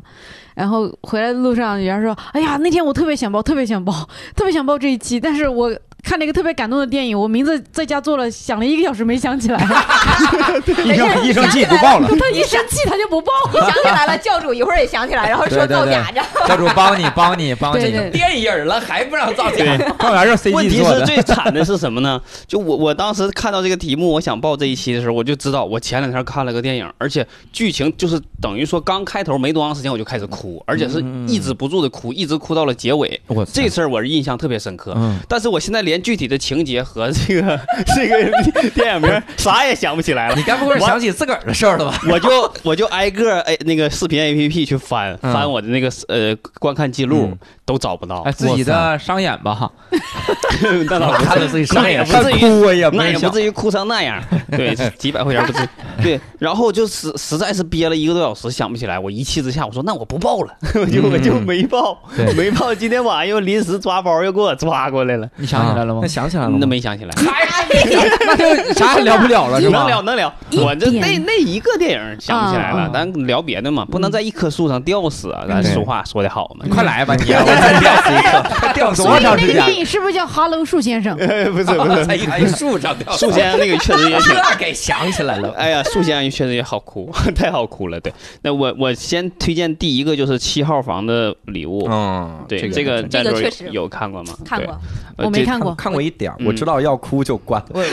[0.54, 3.92] 然后回来的路上，女儿说：“哎呀，那天我特别想报，特别想报，
[4.36, 9.58] 特别想报这一期，但是我看了一个特别感动的电影，我名字在家做了想了一个小时没想起来，
[10.84, 13.32] 医生医生气不报了，他一生气他就不报。
[13.52, 16.20] 你想起来了，教主一会儿也想起来，然后说造假着。
[16.46, 19.78] 教主帮你帮你帮你，对对电影了还不让造假？
[19.98, 22.20] 动物园让 CG 问题，是最惨的是什么呢？
[22.46, 33.20] 就我我当时看到这个题目，我想报这一期的时候，我就知道我前两天看了个电影，而且剧情就是等于说刚开头没多长时间我就开始哭，而且是抑制不住的哭，一直哭到了结尾。
[33.28, 34.92] 我这事儿我是印象特别深刻。
[34.96, 37.58] 嗯，但是我现在连具体的情节和这个
[37.96, 40.42] 这个电影名啥也想不起来了你。
[40.44, 42.00] 该不会是想起自个儿的事儿了吧？
[42.08, 48.32] 我就我就挨个哎那个视频 A P P 去翻嗯翻我的那个呃观看记录嗯，都找不到哎，。
[48.32, 49.72] 自己的商演吧哈，
[50.88, 54.22] 那倒不是， 看着自己上那也不至于哭啊也那也不至于哭成那样。
[54.50, 55.66] 对， 几百块钱不至于。
[56.02, 62.74] 对，然后就实实在是憋了一个多小时想不起来，我一气之下我说那我不报了，我就我就没报对，没报。
[62.74, 66.08] 今天晚上又临时抓包又给我抓过来了，你想起来了吗那？
[66.08, 66.58] 想起来了吗？
[66.60, 67.14] 那没想起来。
[67.16, 69.78] 那就啥也聊不了了是吧？
[69.80, 75.44] 能聊能聊，我这那那一个电影想不起来了咱聊别的嘛，不能在一棵树上吊死啊！
[75.48, 79.76] 咱对俗话说的好嘛，快来吧你， 我再吊死一个， 吊死多以那个电？
[79.76, 81.16] 影是不是叫《哈喽树先生》？
[81.52, 85.50] 不 是不是，在一棵树上吊，树先生那个确实也挺给想起来了。
[85.56, 87.98] 哎呀，树先生确实也好哭，太好哭了。
[88.00, 91.86] 对，那我我先推荐第一个就是七号房的礼物。
[91.90, 94.34] 嗯，对，这这个这个确实有看过吗？
[94.38, 94.78] 对看过，，
[95.18, 95.71] 我没看过。
[95.74, 97.62] 看过一点儿，嗯我知道要哭就关。
[97.72, 97.86] 对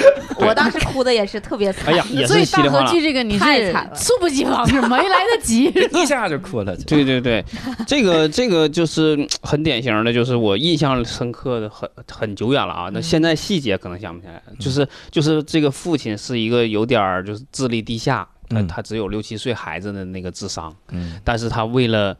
[0.47, 1.93] 我当时哭的也是特别惨。
[1.93, 2.85] 哎呀，也所以大是稀里哗啦。
[2.85, 5.65] 河剧这个你是太惨了猝不及防，是没来得及。
[5.93, 6.75] 一下就哭了。
[6.87, 7.43] 对对对，
[7.87, 12.89] 这个这个就是嗯很典型的，就是我印象深刻的很很久远了啊。
[12.93, 22.15] 那现在细节可能想不起来，就是就是这个父亲是一个有点儿就是智力低下，他嗯他只有六七岁孩子的那个智商，嗯但是他为了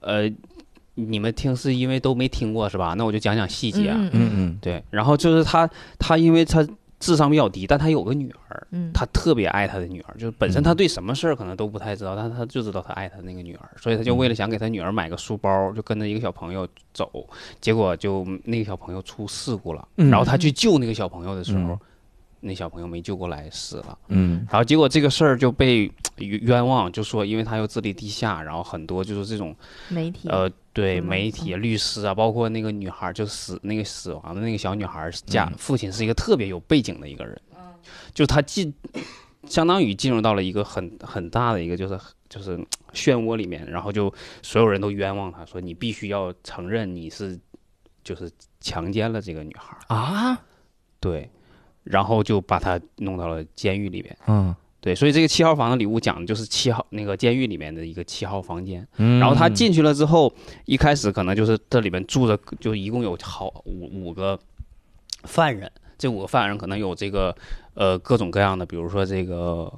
[0.00, 0.30] 呃，
[0.94, 2.94] 你们听是因为都没听过是吧？
[2.96, 3.96] 那我就讲讲细节啊。
[3.98, 6.66] 嗯嗯嗯对，然后就是他他因为他
[7.00, 8.66] 智商比较低，但他有个女儿。
[8.70, 17.10] 嗯，他特别爱他的女儿，就是本身嗯他对什么事儿可能都不太知道，但是他就知道他爱他那个女儿，所以他就为了想给他女儿买个书包，就跟着一个小朋友走，
[17.60, 21.78] 结果就那个小朋友出事故了，嗯然后他去救那个小朋友的时候，嗯
[22.44, 24.46] 那小朋友没救过来死了，嗯。
[24.50, 29.56] 然后结果这个事儿就被冤冤枉，就说因为他又智力低下，然后很多就是这种
[29.88, 37.40] 媒体呃，对嗯媒体、律师啊，包括那个女孩儿，就死那个死亡的那个小女孩儿家嗯父亲是一个特别有背景的一个人，
[38.12, 38.72] 就他进，
[39.46, 42.56] 相当于进入到了一个很很大的一个就是就是
[42.92, 47.38] 漩涡里面，然后就所有人都冤枉他，说你必须要承认你是
[48.02, 48.30] 就是
[48.60, 50.38] 强奸了这个女孩，啊，
[51.00, 51.30] 对，
[51.84, 54.16] 然后就把他弄到了监狱里边。
[54.26, 58.86] 嗯对，所以这个七号房的礼物讲的就是七号那个监狱里面的一个七号房间。
[58.98, 60.30] 嗯然后他进去了之后，
[60.66, 64.38] 一开始可能就是这里面住着，就一共有好五五个
[65.22, 67.34] 犯人，这五个犯人可能有这个
[67.72, 69.72] 呃各种各样的，比如说这个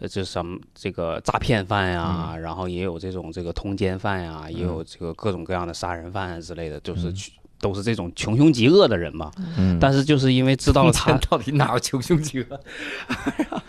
[0.00, 7.32] 呃这什么这个诈骗犯呀，然后也有这种这个通奸犯呀，也有这个各种各样的杀人犯啊之类的，就是去。
[7.62, 9.78] 都是这种穷凶极恶的人嘛，嗯。
[9.80, 12.60] 但是就是因为知道了他 到底哪有穷凶极恶？
[13.48, 13.62] 啊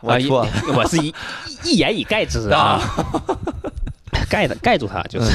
[0.00, 1.12] 我错了，我是一
[1.64, 2.80] 一言以概之啊，
[4.30, 5.30] 盖的盖住他就是。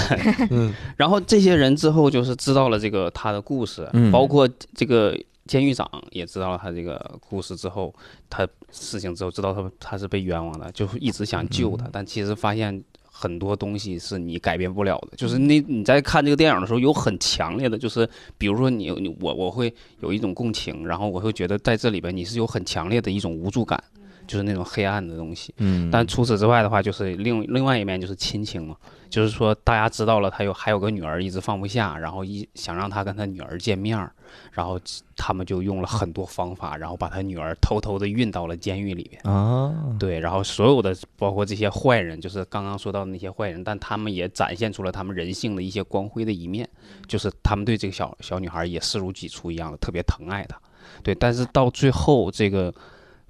[0.50, 4.10] 嗯然后这些人之后就是知道了这个他的故事，嗯。
[4.12, 7.94] 包括这个监狱长也知道了他这个故事之后，
[8.30, 12.82] 他事情之后知道他他是被冤枉的，就是一直想救他，但其实发现。
[13.22, 23.84] 很多东西是你改变不了的，就是那你在看这个电影的时候，有很强烈的，就是比如说你你我我会有一种共情，然后我会觉得在这里边你是有很强烈的一种无助感，
[24.30, 25.52] 就是那种黑暗的东西。
[25.58, 28.76] 嗯但除此之外的话，就是另另外一面就是亲情嘛，
[29.10, 34.12] 就是说大家知道了他有还有个女儿一直放不下，然后一想让他跟他女儿见面儿，
[34.52, 34.80] 然后
[35.18, 39.20] 他们就用了很多方法，然后把他女儿偷偷的运到了监狱里边。
[39.24, 46.70] 啊，对，然后所有的包括这些坏人，就是刚刚说到的那些坏人，但他们也展现出了他们人性的一些光辉的一面，
[47.08, 50.56] 就是他们对这个小小女孩也视如己出一样的，特别疼爱她。
[51.02, 52.74] 对，但是到最后，这个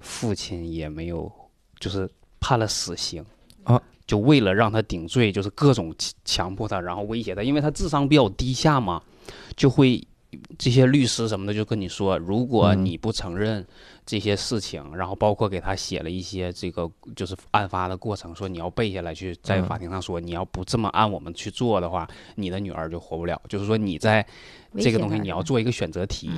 [0.00, 1.30] 父亲也没有，
[1.78, 2.08] 就是
[2.40, 3.24] 判了死刑。
[3.62, 9.02] 啊，就为了让他顶罪，就是各种强强迫他，然后威胁他，因为他智商比较低下嘛，
[9.54, 10.02] 就会
[10.58, 12.84] 这些律师什么的就跟你说，如果嗯。
[12.84, 13.64] 你不承认
[14.06, 19.66] 这些事情，然后包括给他写了一些这个就是案发的过程，说你要背下来去在嗯。
[19.66, 23.40] 法庭上说，你要不这么按我们去做的话，你的女儿就活不了。
[23.48, 24.26] 就是说你在
[24.78, 26.30] 这个东西你要做一个选择题，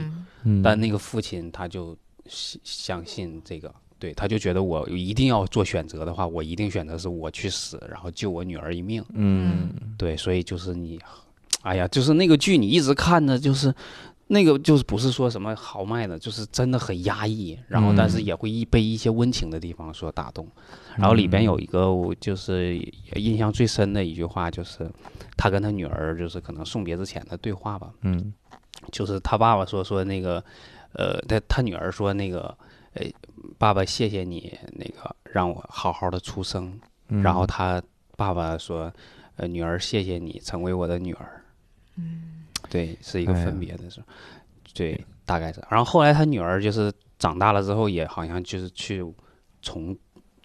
[0.62, 1.96] 但那个父亲他就
[2.27, 3.75] 相相信这个。
[3.98, 9.04] 对，他就觉得我一定要做选择的话，我一定选择是我去死，然后救我女儿一命。
[9.14, 10.98] 嗯对，所以就是你，
[11.62, 13.73] 哎呀，就是那个剧你一直看着，就是
[14.27, 20.48] 那个就是不是说什么豪迈的，就是真的很压抑，然后但是嗯也会一被一些温情的地方所打动。
[20.96, 22.77] 然后里边有一个我就是
[23.14, 24.90] 印象最深的一句话，就是
[25.37, 28.35] 他跟他女儿就是可能送别之前的对话吧，嗯
[28.90, 30.42] 就是他爸爸说说那个，
[30.95, 32.57] 呃，他他女儿说那个，
[32.95, 33.07] 呃，
[33.59, 36.79] 爸爸谢谢你那个让我好好的出生，
[37.09, 37.83] 嗯，然后他
[38.17, 38.93] 爸爸说，
[39.37, 41.43] 呃，女儿谢谢你成为我的女儿，
[41.97, 44.07] 嗯，对，是一个分别的时候，
[44.75, 49.05] 对，大概是，然后后来他女儿就是长大了之后，也好像就是去
[49.63, 49.97] 从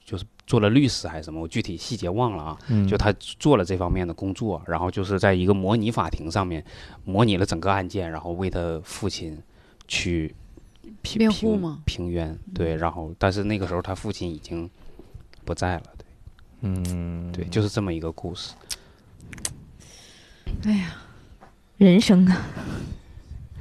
[0.06, 2.88] 就是做了律师还是什么，我具体细节忘了啊，嗯。
[2.88, 6.64] 就他做了这方面的工作，然后就是在一个模拟法庭上面
[7.04, 9.38] 模拟了整个案件，然后为他父亲
[9.88, 10.34] 去
[11.02, 11.80] 平辩护评吗？
[11.86, 14.70] 平冤，对，然后但是那个时候他父亲已经
[15.46, 16.06] 不在了，对
[16.62, 17.32] 嗯。
[17.32, 18.54] 对，就是这么一个故事。
[20.64, 20.94] 哎呀。
[21.78, 22.42] 人生啊，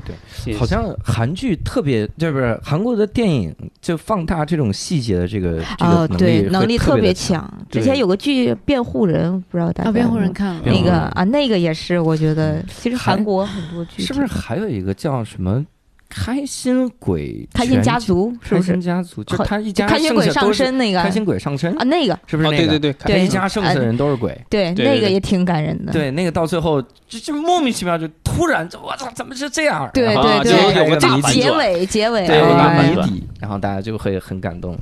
[0.06, 7.66] 对，好像韩剧特别，就是不是韩国的电影就放大这种细节的这个这哦，个对，能能力特别力特别强。
[7.70, 15.62] 之前有个剧《辩护人》，不知道大家啊，辩护人看了那个啊，那个也是，我觉得其实韩国很多剧是不是还有一个叫什么
[16.08, 18.32] 开心鬼开心家族？
[18.42, 22.66] 是开不是开心家族，就他一家开心鬼上剩下都是身那个开心鬼上身啊，，那个哦，是不是那个？
[22.66, 24.30] 对对对，他对一家剩下的人都是鬼。
[24.48, 25.92] 对，对对那个也挺感人的。
[25.92, 29.90] 对，那个到最后就就莫名其妙就突然就我操，怎么是这样？
[29.92, 30.50] 对对就
[30.80, 34.78] 有个就有个谜底大结尾结尾对，有个谜底，然后大家就会很感动。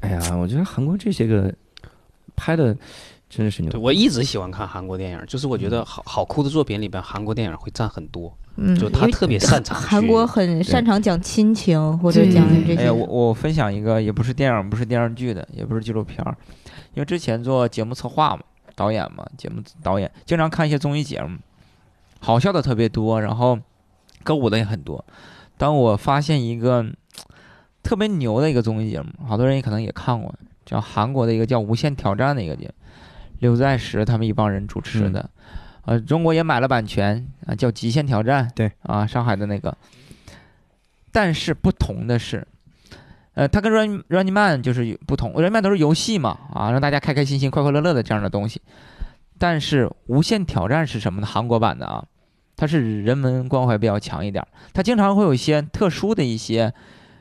[0.00, 1.52] 哎呀，我觉得韩国这些个
[2.34, 2.74] 拍的
[3.30, 3.70] 真的是牛。
[3.70, 12.76] 对，我一直喜欢看韩国电影，就是我觉得好好哭的作品里边，韩国电影会占很多，嗯，就他特别擅长韩国很擅长讲亲情或者讲这些。
[12.76, 16.36] 哎呀，我我分享一个，也不是电影，不是电视剧的，也不是纪录片儿，
[16.94, 18.42] 因为之前做节目策划嘛，
[18.74, 21.38] 导演嘛，节目导演经常看一些综艺节目，
[22.18, 23.56] 好笑的特别多，然后
[24.24, 25.04] 歌舞的也很多。
[25.56, 26.84] 当我发现一个
[27.82, 30.34] 特别牛的一个综艺节目，好多人也可能也看过，
[30.66, 32.72] 叫韩国的一个叫《无限挑战》的一个节目，
[33.40, 35.28] 刘在石他们一帮人主持的，
[35.84, 39.76] 呃，中国也买了版权啊，叫《极限挑战》，对啊，上海的那个。
[41.10, 42.46] 但是不同的是，
[43.34, 48.62] 呃，它跟 Run Running Man 就是不同，Running Man 都是游戏嘛，啊，让大家开开心心、快快乐乐的这样的东西。
[49.38, 51.26] 但是《无限挑战》是什么呢？
[51.26, 52.04] 韩国版的啊，
[52.56, 56.72] 它是人文关怀比较强一点儿，它经常会有一些特殊的一些，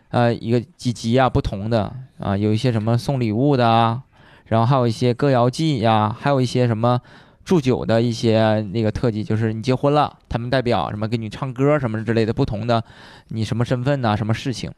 [0.10, 4.04] 呃，一个几集啊，不同的啊，有一些什么送礼物的啊，
[4.50, 7.02] 然后还有一些歌谣祭呀、还有一些什么
[7.46, 12.84] 祝酒的一些那个特技，就是你结婚了，他们代表什么给你唱歌什么之类的不同的，
[13.30, 14.72] 你什么身份呐、什么事情。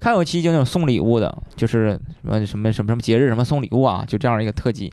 [0.00, 4.92] 还有期就那种送礼物的，就是什么什么什么什么节日什么送礼物啊，就这样一个特技，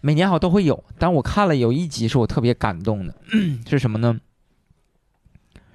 [0.00, 0.84] 每年好像都会有。
[0.98, 3.14] 但我看了有一集是我特别感动的，
[3.68, 4.18] 是什么呢？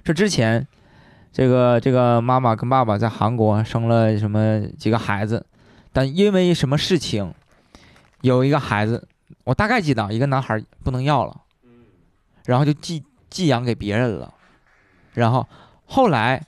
[0.04, 0.66] 是之前
[1.32, 5.44] 这个这个妈妈跟爸爸在韩国生了什么几个孩子，
[5.94, 7.32] 但因为什么事情，
[8.20, 9.06] 有一个孩子，
[9.44, 11.40] 我大概记得一个男孩不能要了，
[12.44, 14.34] 然后就寄寄养给别人了，
[15.12, 15.46] 然后
[15.86, 16.42] 后来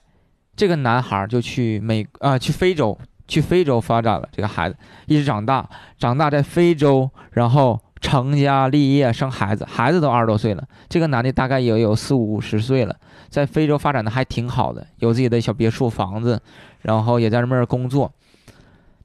[0.56, 4.76] 这个男孩就去美啊、去非洲去非洲发展了，这个孩子
[5.06, 12.96] 一直长大，长大在非洲，然后成家立业生孩子，孩子都二十多岁了，这个男的大概也有四五十岁了，
[13.28, 16.40] 在非洲发展的还挺好的，有自己的小别墅房子，
[16.82, 18.12] 然后也在那边工作，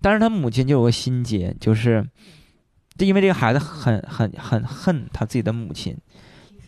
[0.01, 2.05] 但是他母亲就有个心结，就是。
[2.97, 5.97] 就因为这个孩子很很很恨他自己的母亲，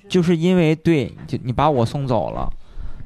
[0.09, 2.49] 就是因为对，就你把我送走了，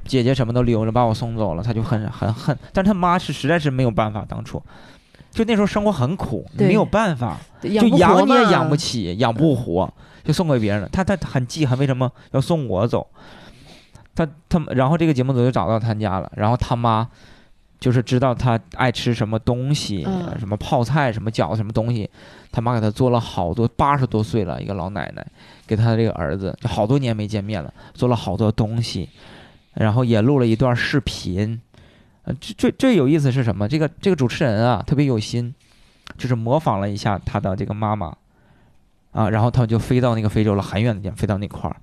[0.06, 2.58] 姐姐什么都留着，把我送走了，他就很很恨。
[2.72, 4.62] 但是他妈是实在是没有办法，当初
[5.32, 9.92] 就那时候生活很苦，没有办法，就养你也养不起，养不活，
[10.24, 10.88] 就送给别人了。
[10.90, 13.06] 他他很记恨，为什么要送我走？
[14.16, 17.10] 他他然后这个节目组就找到他家了，然后他妈
[17.80, 22.10] 就是知道他爱吃什么东西，嗯什么泡菜、什么饺子、什么东西，
[22.52, 25.26] 他妈给他做了好多，八十多岁了一个老奶奶，
[25.66, 29.10] 给他这个儿子，就好多年没见面了，做了好多东西，
[29.76, 31.62] 然后也录了一段视频。
[32.24, 33.70] 呃，最最最有意思是什么？
[33.70, 35.54] 这个这个主持人啊，特别有心，
[36.18, 38.14] 就是模仿了一下他的这个妈妈，
[39.12, 41.78] 啊，然后他就飞到那个非洲了，很远的地方，飞到那块儿，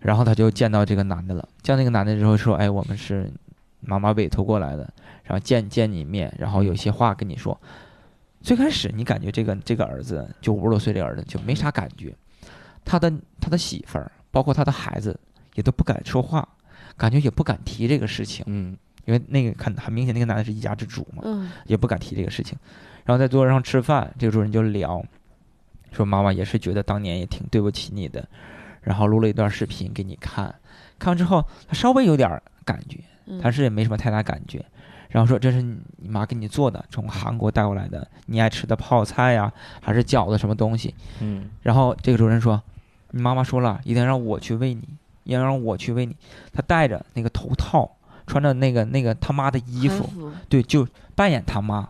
[0.00, 1.48] 然后他就见到这个男的了。
[1.62, 3.30] 见到那个男的之后说：“哎，我们是
[3.80, 4.82] 妈妈委托过来的，
[5.24, 7.58] 然后见见你面，然后有些话跟你说。”
[8.42, 12.14] 最开始你感觉这个这个儿子就五十多岁这儿子就没啥感觉，
[12.84, 15.18] 他的他的媳妇儿包括他的孩子
[15.54, 16.46] 也都不敢说话，
[16.96, 22.56] 感觉也不敢提这个事情，嗯因为那个很很明显那个男的是一家之主嘛，嗯也不敢提这个事情。
[23.04, 25.04] 然后在桌子上吃饭，这个主人就聊，
[25.90, 28.28] 说妈妈也是觉得当年也挺对不起你的，
[28.82, 30.54] 然后录了一段视频给你看，
[31.00, 34.64] 看完之后他稍微有点儿感觉，嗯但是也没什么太大感觉。
[35.08, 39.50] 然后说这是你妈给你做的，从韩国带过来的，你爱吃的泡菜呀、
[39.80, 40.94] 还是饺子什么东西。
[41.20, 42.60] 嗯然后这个主任说，
[43.12, 44.82] 你妈妈说了，一定让我去喂你，
[45.24, 46.14] 要让我去喂你。
[46.52, 47.88] 他戴着那个头套，
[48.26, 51.88] 穿着那个那个他妈的衣服，对，就扮演他妈，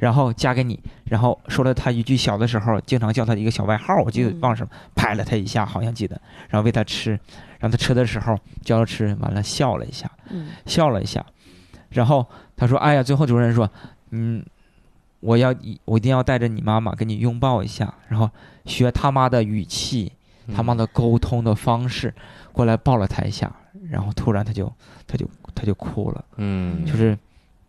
[0.00, 4.40] 然后嫁给你，然后说了他一句小的时候经常叫他一个小外号，我记得嗯。
[4.40, 7.10] 忘什么，拍了他一下，好像记得，然后喂他吃，
[7.58, 10.48] 然后他吃的时候教他吃，完了笑了一下，嗯。
[10.64, 11.24] 笑了一下，
[11.90, 12.26] 然后
[12.56, 13.70] 他说：“哎呀，最后主任说，
[14.10, 14.42] 嗯，
[15.20, 18.30] 我要我一定要带着你妈妈给你拥抱一下，然后
[18.64, 20.10] 学他妈的语气，
[20.54, 22.14] 他妈的沟通的方式，
[22.52, 23.54] 过来抱了他一下，
[23.90, 24.72] 然后突然他就
[25.06, 26.86] 他就他就哭了。”嗯。
[26.86, 27.18] 就是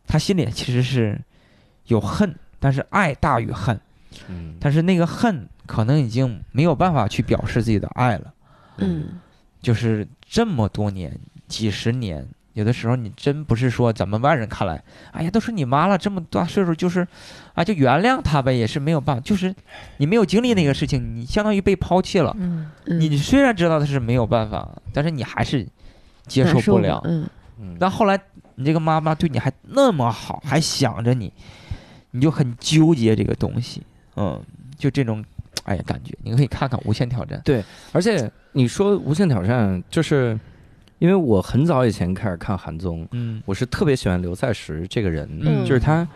[0.08, 1.20] 他心里其实是
[1.92, 3.80] 有恨，但是爱大于恨，
[4.30, 8.34] 嗯但是那个恨可能已经没有办法去表示自己的爱了。
[8.78, 9.20] 嗯
[9.62, 14.82] 就是这么多年、几十年，有的时候你真不是说咱们外人看来，
[15.12, 17.06] 哎呀，都是你妈了，这么大岁数，就是
[17.54, 19.54] 啊，就原谅她呗，也是没有办法，就是
[19.98, 22.34] 你没有经历那个事情，你相当于被抛弃了。
[22.40, 25.68] 嗯，嗯你虽然知道他是没有办法，但是你还是
[26.26, 27.02] 接受不了。
[27.04, 27.28] 嗯
[27.60, 28.20] 嗯但后来
[28.56, 31.32] 你这个妈妈对你还那么好，还想着你，
[32.12, 33.82] 你就很纠结这个东西，
[34.16, 34.42] 嗯，
[34.78, 35.24] 就这种，
[35.64, 40.40] 哎呀，感觉你可以看看《无限挑战》，对而且你说《无限挑战》，就是
[41.00, 43.42] 因为我很早以前开始看韩综，嗯。
[43.46, 45.66] 我是特别喜欢刘在石这个人，嗯。
[45.66, 46.08] 就是他，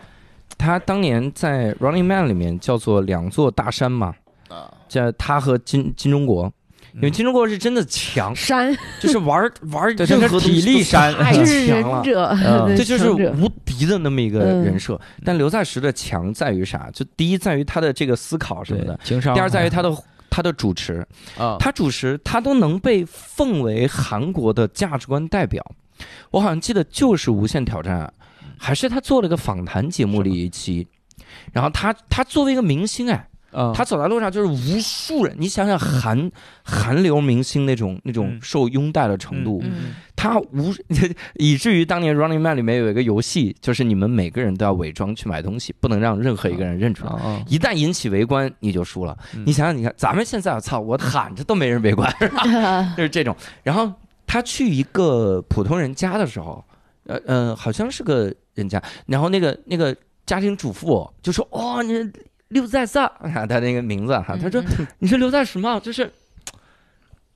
[0.56, 4.14] 他当年在《Running Man》里面叫做两座大山嘛，
[4.48, 6.52] 啊，叫他和金金钟国，
[6.96, 8.76] 因为金钟国是真的强，山。
[9.00, 12.02] 就是玩 玩对任何体力山太就是强了。
[12.76, 16.90] 这就是无敌的那么一个嗯人设，但刘在石的强在于啥？
[16.92, 19.94] 就第一在于他的这个思考什么的，情商，第二在于他的
[20.30, 21.06] 他的主持，
[21.38, 25.64] 啊，他主持他都能被奉为韩国的价值观代表。
[26.30, 28.00] 我好像记得就是《无限挑战》，
[28.58, 30.86] 还是他做了个访谈节目里一期，
[31.52, 36.30] 然后他他作为一个明星哎，啊他走在路上就是无数人，你想想韩
[36.62, 40.74] 韩流明星那种那种嗯受拥戴的程度，嗯他无
[41.36, 47.12] 以至于当年《Running Man》里面有一个游戏，就是你们每个人都要伪装去买东西，不能让任何一个人认出来。
[47.12, 49.16] 啊，一旦引起围观，你就输了。
[49.34, 52.12] 嗯你想想，你看咱们现在，我操，我喊着都没人围观，
[52.96, 53.34] 就是这种。
[53.62, 53.92] 然后
[54.26, 56.64] 他去一个普通人家的时候，
[57.04, 59.94] 呃呃，好像是个人家，然后那个那个
[60.24, 62.12] 家庭主妇就说：“哦，你是
[62.48, 63.10] 刘在石啊，
[63.46, 64.62] 他那个名字哈，他说
[65.00, 65.80] 你是刘在石吗？
[65.80, 66.12] 就是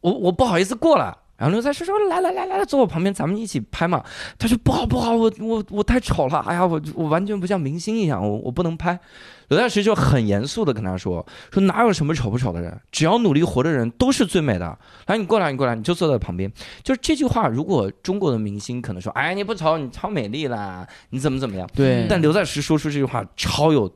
[0.00, 4.04] 我我不好意思过来。”然后刘在石说：“来来来来，坐我旁边，咱们一起拍嘛。”
[4.38, 9.00] 他说：“不好不好，我我我太丑了，哎呀，我我完全不像明星一样，我我不能拍。”
[9.48, 14.78] 刘在石就很严肃的跟他说：“说哪有什么丑不丑的人，只要努力活的人都是最美的。
[15.06, 16.52] 来，你过来，你过来，你就坐在旁边。”
[16.84, 23.90] 就是这句话，如果中国的明星可能说：“哎，你不丑，你超美丽啦，你怎么怎么样？”对，但刘在石说出这句话超有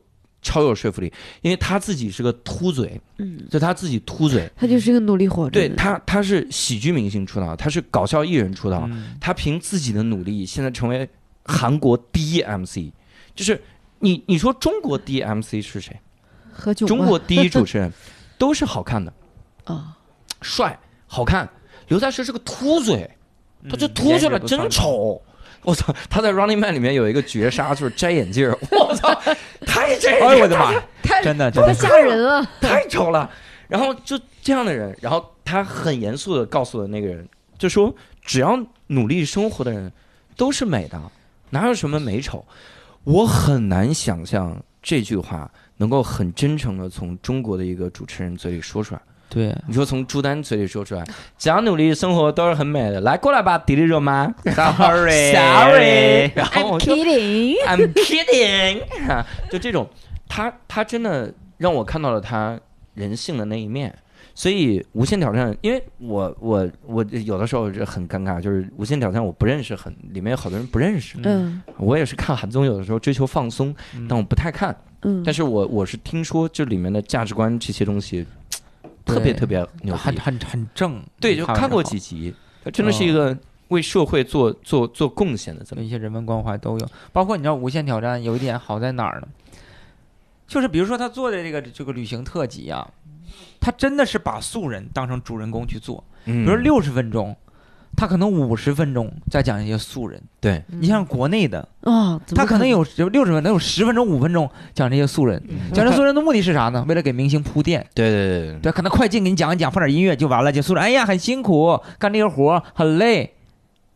[0.45, 4.47] 超有说服力，因为他自己是个秃嘴，嗯，就他自己秃嘴。
[4.55, 11.09] 他就是一个努力活着，对他，他是喜剧明星出道，他是搞笑艺人出道，嗯他凭自己的努力，现在成为
[11.45, 12.93] 韩国第一 MC。
[13.33, 13.59] 就是
[13.99, 15.99] 你你说中国第一 MC 是谁？
[16.53, 17.91] 何炅中国第一主持人
[18.37, 19.11] 都是好看的，
[19.63, 19.97] 啊，
[20.41, 21.49] 帅好看。
[21.87, 23.09] 刘在石是个秃嘴，
[23.67, 24.69] 他就嗯秃出来真。
[24.69, 25.21] 丑。
[25.65, 25.93] 我操！
[26.09, 28.57] 他在《Running Man》里面有一个绝杀，就是摘眼镜儿。
[28.71, 29.13] 我操，
[29.65, 31.23] 太摘眼镜，哎呦我的妈太！
[31.23, 33.29] 真的真的 太吓人了，太丑了。
[33.67, 38.57] 然后就这样的人，然后他很严肃的告诉了那个人，就说只要
[38.87, 39.91] 努力生活的人
[40.37, 41.01] 都是美的，
[41.49, 42.45] 哪有什么美丑。
[43.03, 49.01] 我很难想象这句话能够很真诚的从中国的一个主持人嘴里说出来。
[49.35, 51.03] 对，你说从朱丹嘴里说出来，
[51.37, 53.01] 只要努力生活都是很美的。
[53.01, 54.33] 来过来吧，迪丽热巴。
[54.55, 59.89] Sorry Sorry，然后我 I'm 就 kidding，I'm kidding，啊 就这种，
[60.29, 62.57] 他他真的让我看到了他
[62.93, 63.93] 人性的那一面。
[64.37, 71.17] 所以《无限挑战》，因为我我我有的时候是很尴尬，就是《无限挑战》我不认识很，里面有好多人不认识。
[71.23, 74.75] 嗯我也是看韩综，有的时候追求放松，嗯但我不太看。
[75.03, 78.25] 嗯，但是我我是听说这里面的价值观这些东西，
[79.05, 79.95] 特别特别牛。
[79.95, 81.01] 很很很正。
[81.19, 82.33] 对，就看过几集，
[82.63, 83.37] 他真的是一个
[83.69, 89.27] 为社会做做做贡献的这么一些人文关怀都有，包括你知道《无限挑战》有一点好在哪儿呢？
[90.47, 92.87] 就是比如说他做的这个这个旅行特辑啊，
[93.59, 97.35] 他真的是把素人当成主人公去做，比比如六十分钟，
[97.95, 100.21] 他可能五十分钟在讲一些素人。
[100.39, 105.41] 对，你像国内的，啊，他可能有有六十分，能有十分钟、五分钟讲这些素人。
[105.73, 106.83] 讲这素人的目的是啥呢？
[106.87, 107.85] 为了给明星铺垫。
[107.93, 110.51] 对对对对，对，可能快进给你讲一讲，放点音乐就完了。
[110.51, 113.33] 就素人，哎呀，很辛苦，干这个活儿很累，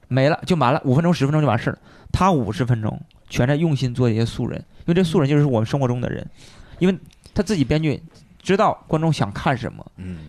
[0.07, 1.79] 没了就完了，五分钟、十分钟就完事儿了。
[2.11, 6.25] 他五十分钟全在用心做这些素人，因为这素人就是我们生活中的人，
[6.79, 6.97] 因为
[7.33, 8.01] 他自己编剧
[8.41, 10.19] 知道观众想看什么，嗯，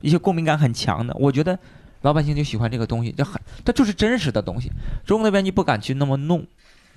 [0.00, 1.58] 一些共鸣感很强的，我觉得
[2.02, 4.70] 老百姓就喜欢这个东西，这很，它就是真实的东西。
[5.04, 6.46] 中国那边你不敢去那么弄，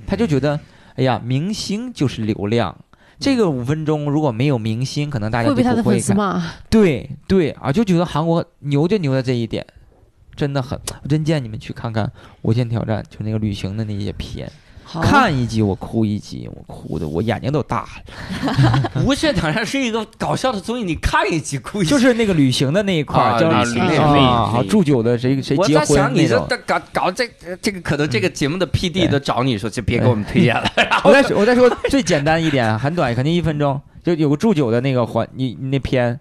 [0.07, 0.59] 他就觉得，
[0.95, 2.75] 哎呀，明星就是流量。
[3.19, 6.01] 这个五分钟如果没有明星，可能大家就会被他的不会看。
[6.01, 6.51] 粉丝骂？
[6.69, 9.65] 对对啊，就觉得韩国牛就牛在这一点，
[10.35, 12.05] 真的很，真建议你们去看看
[12.41, 14.53] 《无限挑战》，就那个旅行的那些片，好，
[15.01, 18.91] 看一集我哭一集，我哭的我眼睛都大了。
[19.05, 21.89] 无限挑战是一个搞笑的综艺，你看一集哭一集。
[21.89, 26.27] 就是那个旅行的那一块叫旅行那啊那啊，那祝酒的谁谁我结婚在想，你。
[26.27, 27.29] 这搞搞这
[27.61, 30.69] 这个，可能这个节目的 PD 都找你说，就别给我们推荐了。
[31.03, 36.19] 我再说，我再说最简单一点，很短，肯定一分钟，就有个祝酒的那个环，你你那篇，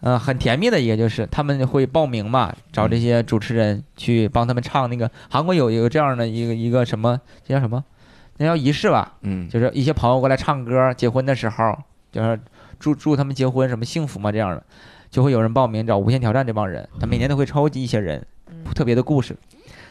[0.00, 7.84] 呃，很甜蜜的一个，就是他们会报名嘛，找这些主持人去帮他们唱那个韩国有一个这样的一个一个什么，这叫什么？
[8.38, 11.76] 那叫仪式吧，嗯，就是一些朋友过来唱歌，结婚的时候
[12.10, 12.40] 就是
[12.78, 14.64] 祝祝他们结婚什么幸福嘛这样的，
[15.10, 19.36] 就会有人报名找《无限挑战》这帮人，他每年都会抽集一些人，嗯特别的故事。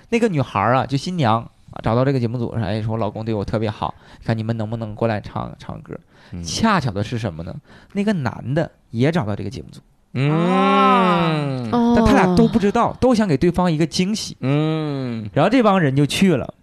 [0.09, 3.93] 那个女孩儿啊，就新娘啊，找到这个节目组说，哎，说我老公对我特别好，
[4.25, 5.95] 看你们能不能过来唱唱歌。
[6.31, 7.55] 嗯恰巧的是什么呢？
[7.93, 9.79] 那个男的也找到这个节目组，
[10.13, 11.69] 嗯。
[11.71, 14.35] 哦，但他俩都不知道，都想给对方一个惊喜。
[14.39, 16.53] 嗯，然后这帮人就去了，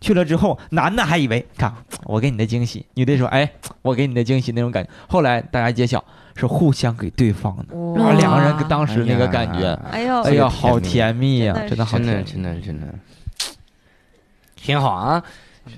[0.00, 1.72] 去了之后，男的还以为看
[2.04, 3.50] 我给你的惊喜，女的说哎
[3.82, 4.90] 我给你的惊喜那种感觉。
[5.08, 6.04] 后来大家揭晓
[6.36, 7.98] 是互相给对方的，哇。
[7.98, 12.24] 然后两个人当时那个感觉，哎呦，哎呦，好甜甜蜜呀、真的真的好甜蜜。
[12.24, 12.86] 真的真的
[14.54, 15.22] 挺好啊，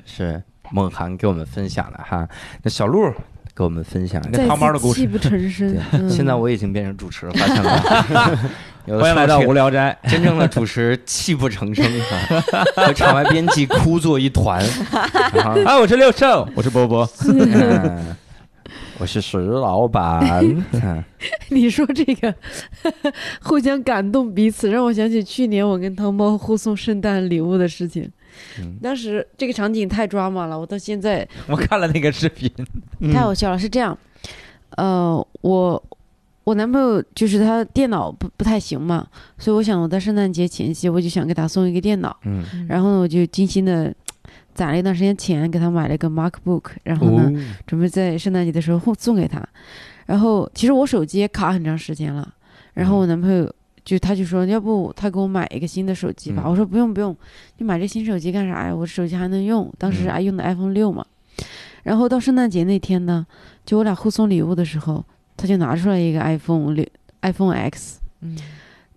[0.04, 2.28] 是梦涵给我们分享的哈。
[2.62, 3.12] 那小鹿
[3.59, 5.76] 给我们分享一个汤包的故事泣不成声。
[5.90, 8.38] 嗯现在我已经变成主持了，发现了。
[9.00, 9.98] 欢迎来到无聊斋。
[10.04, 14.64] 真正的主持泣不成声啊， 和场外编辑哭作一团。
[14.92, 17.09] 啊 啊，我是六兽，我是波波。
[17.26, 18.16] 嗯
[19.00, 20.44] 我是石老板。
[20.72, 21.04] 嗯
[21.48, 22.32] 你说这个
[23.42, 28.09] 互相感动彼此，让我想起去年我跟汤包互送圣诞礼物的事情。
[28.59, 32.51] 嗯当时这个场景太抓马了，我到现在 我看了那个视频，
[33.12, 33.59] 太好笑了。
[33.59, 33.97] 是这样，
[34.76, 35.82] 呃，我
[36.45, 43.95] 我男朋友就是他电脑不不太行嘛，所以我想我在圣诞节前夕我就想给他送一个电脑，嗯，然后呢我就精心的
[44.55, 49.41] 攒了一段时间钱给他买了一个 MacBook，然后呢、哦准备在圣诞节的时候送给他。
[50.07, 52.34] 然后其实我手机也卡很长时间了，
[52.74, 53.53] 然后我男朋友
[53.89, 56.51] 就他就说要不他给我买一个新的手机吧，嗯。
[56.51, 57.16] 我说不用不用，
[57.57, 58.74] 你买这新手机干啥呀？
[58.74, 60.12] 我手机还能用，当时嗯。
[60.12, 61.03] 还用的 iPhone 六嘛。
[61.84, 63.26] 然后到圣诞节那天呢，
[63.64, 65.03] 就我俩互送礼物的时候，
[65.39, 66.84] 他就拿出来一个 iPhone 六
[67.22, 68.36] iPhone X 嗯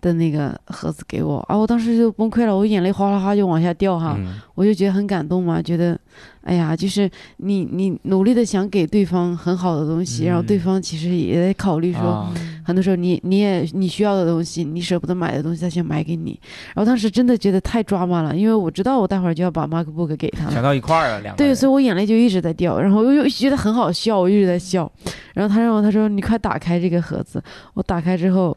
[0.02, 4.16] 的那个盒子给我，啊，我当时就崩溃了，我眼泪哗啦哗就往下掉哈。
[4.18, 5.98] 嗯我就觉得很感动嘛，觉得，
[6.42, 12.34] 哎呀，就是你你努力的想给对方很好的东西，然后对嗯方其实也在考虑说，啊
[12.64, 16.38] 很多时候你你也你需要的东西，你舍不得买的东西，他想买给你。
[16.74, 20.50] 然后当时真的觉得太抓马了，因为我知道我待会儿就要把 MacBook 给他了。
[20.52, 24.90] 想到一块儿了，两个对，所以我眼泪就一直在掉，然后我又觉得很好笑，我一直在笑。
[25.32, 27.42] 然后他让我，他说你快打开这个盒子。
[27.72, 28.54] 我打开之后，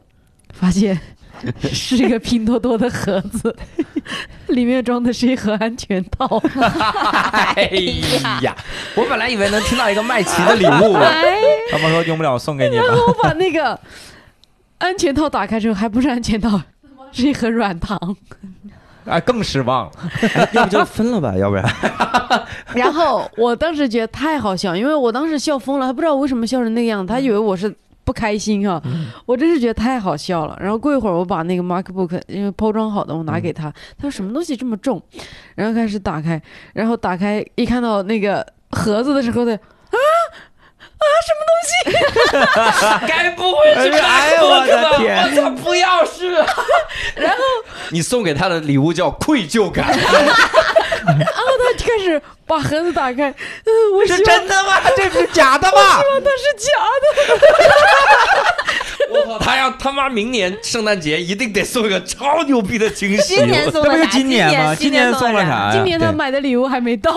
[0.52, 0.96] 发现
[1.72, 3.54] 是一个拼多多的盒子，
[4.48, 6.40] 里面装的是一盒安全套。
[7.54, 7.68] 哎
[8.42, 8.54] 呀，
[8.94, 11.24] 我本来以为能听到一个麦琪的礼物，哎，
[11.70, 13.06] 他们说用不了，我送给你然后。
[13.06, 13.78] 我把那个
[14.78, 16.60] 安全套打开之后，还不是安全套，
[17.12, 17.98] 是一盒软糖。
[19.04, 19.92] 哎，更失望了。
[20.52, 21.64] 要不就分了吧，要不然。
[22.74, 27.72] 然后我当时觉得太好笑，因为我当时笑疯了，还不知道我为什么笑成那个样子，他以为我是
[28.06, 28.80] 不开心哈、
[29.26, 30.56] 我真是觉得太好笑了。
[30.60, 35.02] 然后过一会儿，我把那个 MacBook 因为包装好的，我拿给他，他说什么东西这么重，
[35.56, 36.40] 然后开始打开，
[36.72, 39.98] 然后打开一看到那个盒子的时候的啊。
[40.98, 43.06] 啊，什么东西。
[43.12, 45.22] 该不会是哎呦我的天。
[45.22, 46.32] 我操，不要是。
[47.16, 47.36] 然后
[47.90, 49.86] 你送给他的礼物叫愧疚感，
[52.06, 54.80] 他就开始把盒子打开，嗯，我希是真的吗？
[54.96, 56.00] 这不是假的吗？
[56.00, 56.70] 希望它是假
[57.02, 57.06] 的。
[59.10, 63.36] 我靠，他要他妈明年圣诞节一定得送一个超牛逼的惊喜。
[63.36, 64.10] 今年送这不是的啥？
[64.10, 64.74] 今年吗？
[64.74, 65.70] 今年送了啥呀？
[65.72, 67.12] 今年他买的礼物还没到，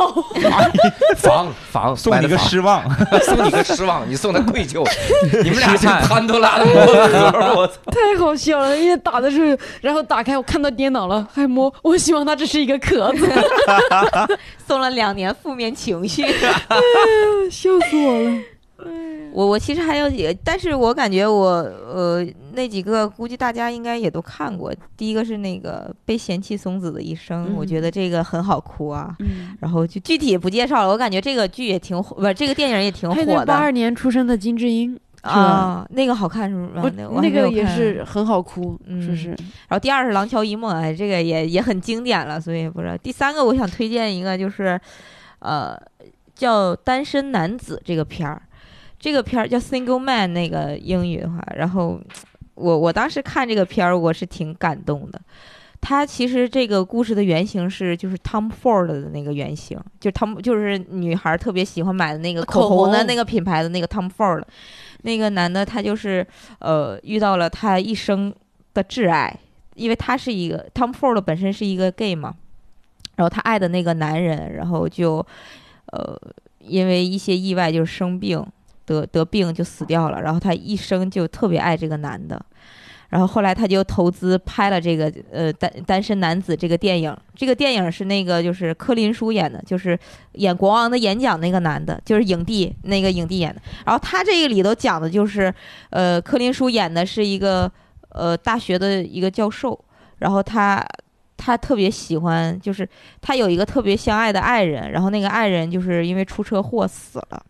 [1.18, 2.84] 房房 送你个失，望。
[3.24, 4.88] 送你个失望，你送他愧疚。
[5.44, 7.74] 你们俩是潘多拉的魔盒，我操！
[7.92, 8.78] 太好笑了。
[8.78, 11.74] 因为打的时候，然后打开我看到电脑了，还摸。
[11.82, 13.28] 我希望它只是一个壳子，
[14.68, 16.24] 送了两年负面情绪。
[17.50, 18.32] 笑死我了。
[19.32, 24.74] 我我其实还有几个，但是我感觉我呃那几个估计大家应该也都看过。
[24.98, 29.16] 第一个是那个被嫌弃松子的一生，嗯我觉得这个很好哭啊。
[29.20, 35.86] 嗯，然后就具体也不介绍了，我感觉这个剧也挺火，不是这个电影也挺火的八二年出生的金智英，啊。
[35.92, 36.82] 那个好看是吧？
[36.82, 38.04] 不那我还那个也是。
[38.04, 39.30] 很好哭，嗯是不是？
[39.30, 42.98] 然后第二是《廊桥遗梦》，哎，这个也也很经典了，所以不知道。
[42.98, 44.80] 第三个我想推荐一个，就是
[45.40, 45.78] 呃
[46.34, 48.42] 叫《单身男子》这个片儿，
[49.00, 52.00] 这个片儿叫《Single Man》，那个英语的话，然后
[52.56, 55.20] 我我当时看这个片儿，我是挺感动的。
[55.82, 64.44] 他其实这个故事的原型是就是 Tom Ford 的那个原型，就 Tom 就是女孩特别喜欢买的那个口红的那个品牌的那个 Tom Ford，
[65.04, 66.28] 那个男的他就是
[66.60, 68.36] 呃遇到了他一生
[68.74, 69.34] 的挚爱，
[69.76, 72.36] 因为他是一个 Tom Ford 本身是一个 gay 嘛，
[73.16, 75.26] 然后他爱的那个男人，然后就
[75.94, 76.20] 呃
[76.60, 78.46] 因为一些意外就是生病
[78.90, 82.44] 得得病就死掉了，然后他一生就特别爱这个男的。
[83.10, 89.98] 然后后来他就投资拍了这个呃单单身男子这个电影，这个电影是那个就是柯林叔演的，就是
[90.34, 93.62] 演国王的演讲那个男的，就是影帝那个影帝演的。
[93.86, 95.54] 然后他这个里头讲的就是，
[95.90, 97.72] 呃，柯林叔演的是一个
[98.10, 99.80] 呃大学的一个教授，
[100.20, 100.86] 然后他
[101.36, 102.88] 他特别喜欢，就是
[103.22, 107.44] 他有一个特别相爱的爱人，然后那个爱人就是因为出车祸死了。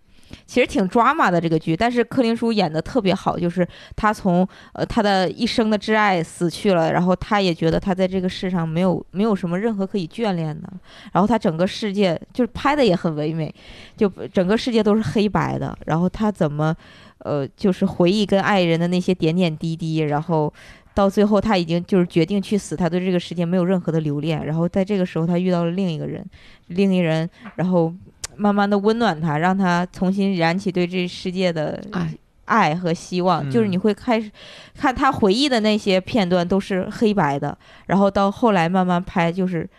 [0.46, 10.70] 其实挺 drama 的这个剧，但是柯林叔演的特别好，就是他从呃他的一生的挚爱死去了，然后他也觉得他在这个世上没有没有什么任何可以眷恋的，
[11.14, 13.54] 然后他整个世界就是拍的也很唯美，
[13.98, 16.76] 就整个世界都是黑白的，然后他怎么
[17.20, 20.54] 呃就是回忆跟爱人的那些点点滴滴，然后。
[20.96, 24.46] 到最后，他已经就是决定去死，他对这个世界没有任何的留恋。
[24.46, 26.26] 然后在这个时候，他遇到了另一个人，
[26.68, 27.94] 另一人，然后
[28.36, 32.14] 慢慢的温暖他，让他重新燃起对这世界的爱
[32.46, 33.48] 爱和希望。
[33.48, 34.32] 嗯就是你会开始
[34.76, 37.58] 看他回忆的那些片段都是黑白的，
[37.88, 39.70] 然后到后来慢慢拍，就是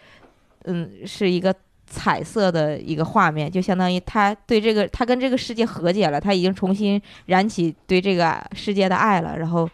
[0.65, 1.55] 嗯，是一个
[1.87, 9.69] 彩色的一个画面，就相当于他对这个他跟这个世界和解了，他已经重新燃起对这个世界的爱了，然后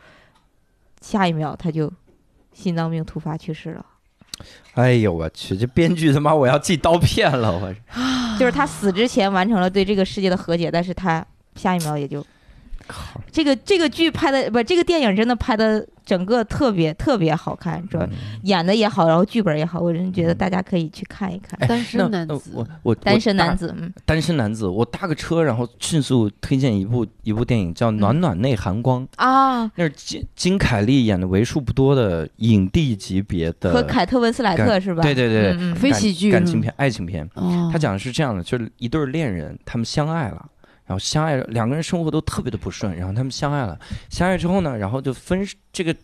[1.01, 1.93] 下一秒他就
[2.53, 3.85] 心脏病突发去世了。
[4.74, 7.74] 哎呦我去，这编剧他妈我要寄刀片了，我
[8.39, 11.24] 就是他死之前完成了对这个世界的和解，但是他
[11.55, 12.26] 下一秒也就靠！
[13.30, 18.09] 这个这个剧拍的不，这个电影真的拍的整个特别特别好看，主要
[18.43, 21.59] 演的也好，然后剧本也好，我真觉得大家可以去看一看。
[21.68, 35.03] 单身男子，我我单身男子，嗯，单身男子，我搭个车，然后迅速推荐一部一部电影叫《暖暖内含光》，啊，那是金金凯利演的为数不多的影帝级别的，和凯特温斯莱特是吧？
[35.03, 37.28] 对对对非喜剧感情片、爱情片。
[37.34, 40.47] 哦，他讲的是这样的，就是一对恋人，他们相爱了，
[40.87, 43.78] 然后相爱了，两个人生活都特别的不顺，然后他们相爱了，
[44.09, 45.95] 相爱之后呢，然后就分这个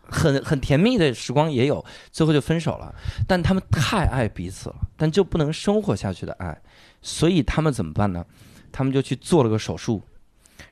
[0.00, 2.94] 很很甜蜜的时光也有，最后就分手了。
[3.28, 6.58] 但他们太爱彼此了，但就不能生活下去的爱，
[7.02, 8.24] 所以他们怎么办呢？
[8.72, 10.02] 他们就去做了个手术，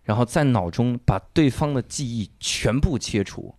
[0.03, 3.55] 然后在脑中把对方的记忆全部切除，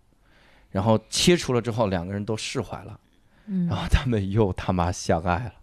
[0.72, 3.00] 然后切除了之后，两个人都释怀了，
[3.46, 5.54] 嗯然后他们又他妈相爱了。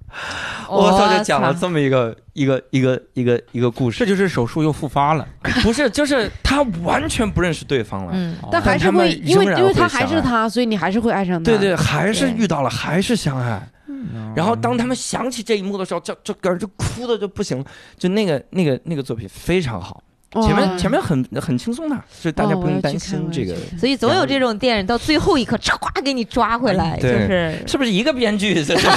[0.68, 5.26] 我 我操，就讲了这么一个一个一个一个一个故事，这就是手术又复发了。
[5.62, 11.50] 不是就是他完全不认识对方了，嗯，但还是会，因为因为他还是他，所以你还是会爱上他。
[11.50, 13.60] 对对，还是遇到了，还是相爱。
[13.88, 14.32] 嗯。
[14.34, 17.64] 然后当他们想起这一幕的时候，就就个人就哭的就不行了，
[17.96, 28.54] 就那个那个那个作品非常好，哇，前面前面很很轻松的，所以大家哦不用担心这个所以总有这种电影到最后一刻，唰给你抓回来，就是是不是一个编剧？
[28.62, 28.88] 这是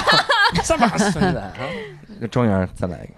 [0.65, 1.53] 这么孙子啊！
[2.29, 3.13] 庄园再来一个，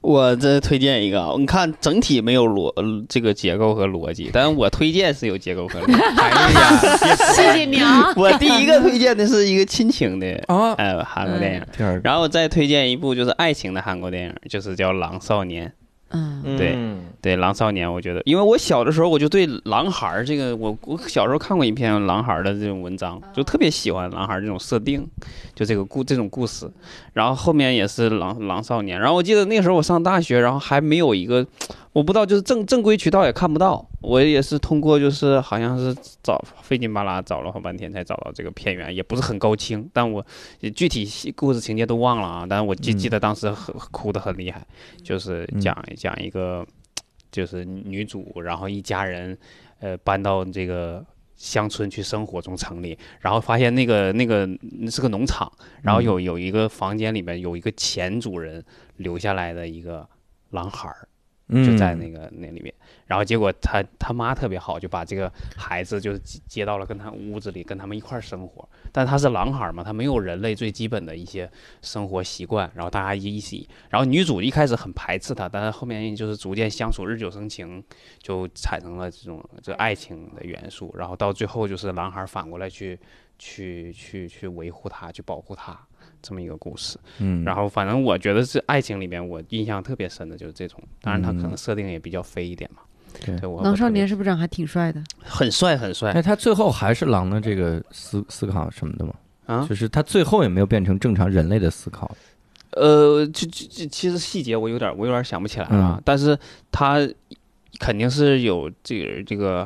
[0.00, 5.92] 我这推荐一个啊，你看整体没有逻呃这个结构和逻辑，但是我推荐是有结构和逻辑。
[5.92, 6.96] 哎呀，
[7.34, 8.10] 谢谢你啊。
[8.16, 15.68] 我第一个推荐的是一个亲情的啊，呃韩国电影，然后再推荐一部就是爱情的韩国电影，就是叫《狼少年》。
[16.14, 17.00] 嗯，对嗯。
[17.20, 25.08] 对，《狼少年》，我觉得，因为我小的时候我就对狼孩儿这个，我我小时候看过一篇狼孩儿的这种文章，就特别喜欢狼孩儿这种设定，
[25.54, 26.70] 就这个故这种故事。
[27.14, 31.46] 然后后面也是狼狼少年，然后我记得那时候我上大学，然后还没有一个，
[31.94, 40.22] 我不知道就是正正规渠道也看不到，我也是通过就是好像是找费劲巴拉找了好半天才找到这个片源，也不是很高清，但我
[40.74, 42.98] 具体细故事情节都忘了啊，但是我记嗯。
[42.98, 44.66] 记得当时很哭的很厉害，
[45.02, 45.60] 就是嗯。
[45.60, 46.66] 讲讲一个
[47.30, 49.38] 就是女主，然后一家人
[49.78, 51.02] 呃搬到这个。
[51.36, 54.48] 乡村去生活，从城里，然后发现那个那个
[54.88, 58.64] 是个农场，然后有有一个房间里面有一个前主人
[58.98, 60.08] 留下来的一个
[60.50, 61.08] 狼孩儿，
[61.48, 62.72] 就在那个那里面。
[63.06, 68.66] 然后结果他他妈特别好，就把这个孩子就是接接到了跟他屋子里，跟他们一块儿生活。
[68.90, 71.50] 但他是狼孩儿嘛，他没有人类最基本的一些
[71.82, 72.70] 生活习惯。
[72.74, 77.84] 然后大家一起，然后女主一开始很排斥他，但是后面就是逐渐相处，日久生情，
[78.22, 80.94] 就产生了这种这爱情的元素。
[80.96, 82.98] 然后到最后就是狼孩儿反过来去
[83.38, 85.78] 去去去维护他，去保护他。
[86.24, 92.80] 这么一个故事，嗯，然后反正我觉得是爱情里面我印象特别深的就是这种，当然他可能嗯设定也比较飞一点嘛。
[93.24, 95.00] 对对，我狼少年是不是长还挺帅的？
[95.20, 99.14] 很帅很帅哎，他最后还是狼的这个思思考什么的吗？
[99.46, 102.10] 啊，就是他最后也没有变成正常人类的思考。
[102.70, 106.36] 呃，就就就其实细节我有点我有点想不起来了啊，嗯但是
[106.72, 106.98] 他
[107.78, 109.64] 肯定是有这个这个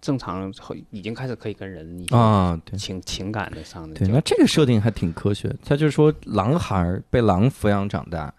[0.00, 0.52] 正常
[0.90, 5.54] 已经开始可以跟人啊，对情情感的上的对，交那这个设定还挺科学。
[5.64, 8.32] 他就是说，狼孩儿被狼抚养长大，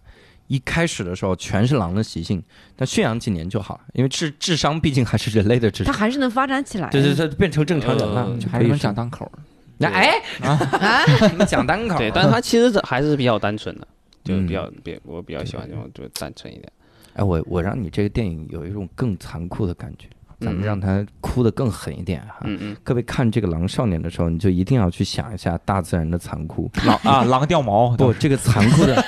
[0.48, 2.42] 一开始的时候全是狼的习性，
[2.76, 5.94] 但驯养几年就好了，因为智智商毕竟还是人类的智商。
[5.94, 6.90] 他还是能发展起来。
[6.90, 8.96] 对对，对，变成正常人了，呃就还是能讲说。
[8.98, 9.32] 单口儿。
[9.78, 13.88] 那哎， 啊，你们讲单口，对，但是他其实这还是比较单纯的，
[14.24, 16.72] 就是比嗯较比我比较喜欢这种就单纯一点。
[17.14, 20.08] 哎，我我让你这个电影有一种更残酷的感觉，
[20.40, 22.38] 咱们嗯让他哭得更狠一点哈。
[22.44, 26.70] 嗯嗯，各位看这个《狼少年》的时候，你就一定要去想一下大自然的残酷。
[26.86, 29.04] 狼啊，狼掉毛不，这个 残酷的、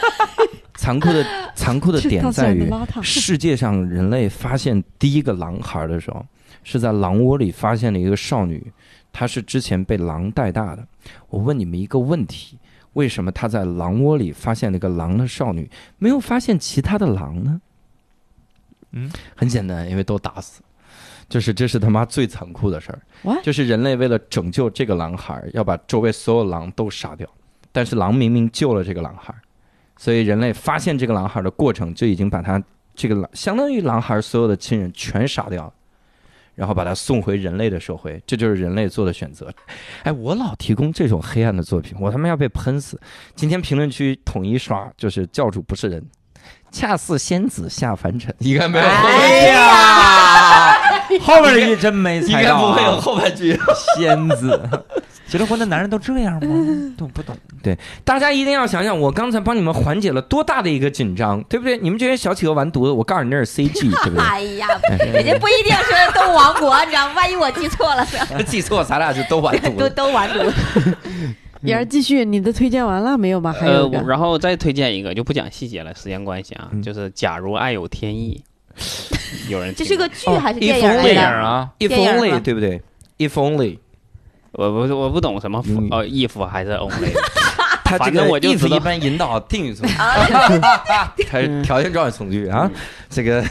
[0.75, 1.25] 残酷的、
[1.55, 2.69] 残酷的点在于，
[3.01, 6.25] 世界上人类发现第一个狼孩的时候，
[6.63, 8.71] 是在狼窝里发现了一个少女，
[9.13, 10.85] 她是之前被狼带大的。
[11.29, 12.57] 我问你们一个问题：
[12.93, 17.61] 为什么她在狼窝里发现了一个狼的少女，没有发现其他的狼呢？
[18.91, 20.61] 嗯，很简单，因为都打死。
[21.31, 23.43] 就是这是他妈最残酷的事儿 What？
[23.43, 27.27] 就是人类为了拯救这个狼孩，要把周围所有狼都杀掉。
[27.71, 29.33] 但是狼明明救了这个狼孩，
[29.97, 32.61] 所以人类发现这个狼孩的过程就已经把他
[32.93, 35.73] 这个狼相当于狼孩所有的亲人全杀掉了，
[36.53, 39.49] 然后把他送回人类的社会，这就是人类做的选择。
[40.03, 42.99] 哎，我老提供这种黑暗的作品，我他妈要被喷死！
[43.35, 46.03] 今天评论区统一刷，就是教主不是人，
[46.71, 48.35] 恰似仙子下凡尘。
[48.39, 48.85] 你看没有？
[48.85, 50.70] 哎呀，
[51.19, 53.01] 后面一句真没应猜到、该不会有啊。
[53.01, 53.57] 后半句。
[53.97, 54.59] 仙子，
[55.27, 56.93] 结了婚的男人都这样吗？
[56.97, 57.35] 懂不懂？
[57.63, 61.77] 对大家一定要想想，我刚才帮你们缓解了多大的一个紧张，对不对？
[61.77, 64.19] 你们这些小企鹅完犊子，我告诉你那是 CG， 对不对？
[64.19, 64.67] 哎呀，
[65.13, 67.13] 人家不一定是动物王国，你知道吗？
[67.15, 68.03] 万一我记错了
[68.35, 68.43] 呢？
[68.45, 69.77] 记错，咱俩就都完犊子。
[69.77, 70.97] 都都完犊子。
[71.63, 73.53] 妍儿继续，你的推荐完了没有吧？
[73.53, 78.43] 还呃然后再推荐一个，就不讲细节了，时间关系啊，嗯就是假如爱有天意，
[79.49, 81.19] 有人这是个剧哦还是电影？
[81.19, 82.81] 啊，If only，对不对
[83.17, 83.77] ？If only，
[84.53, 85.87] 我不我不懂什么嗯。
[85.91, 87.11] 呃 if 还是 only，
[87.83, 89.93] 他这反正个我就 if 一般引导定语从句，
[91.29, 92.69] 他是条件状语从句啊。
[93.09, 93.43] 这个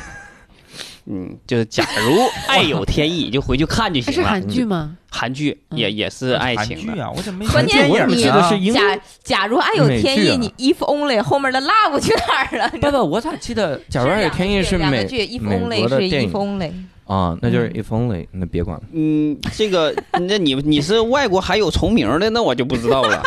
[1.13, 4.29] 嗯，就是假如 爱有天意，就回去看就行了。
[4.29, 4.97] 韩剧吗？
[5.11, 8.81] 韩剧也也是爱情的，韩剧啊，我怎么没关键我怎么你记得是英假
[9.25, 12.71] 假如爱有天意，你 if only 后面的 love 去哪儿了？
[12.81, 16.73] 不不，我咋记得《假如爱有天意》 是美剧，if 美 only 是国的电 if 影 only。
[17.07, 17.37] 啊？
[17.43, 18.85] 那就是 If only，那别管了。
[18.93, 23.21] 嗯，这个 那你你是外国还有重名的，那我就不知道了。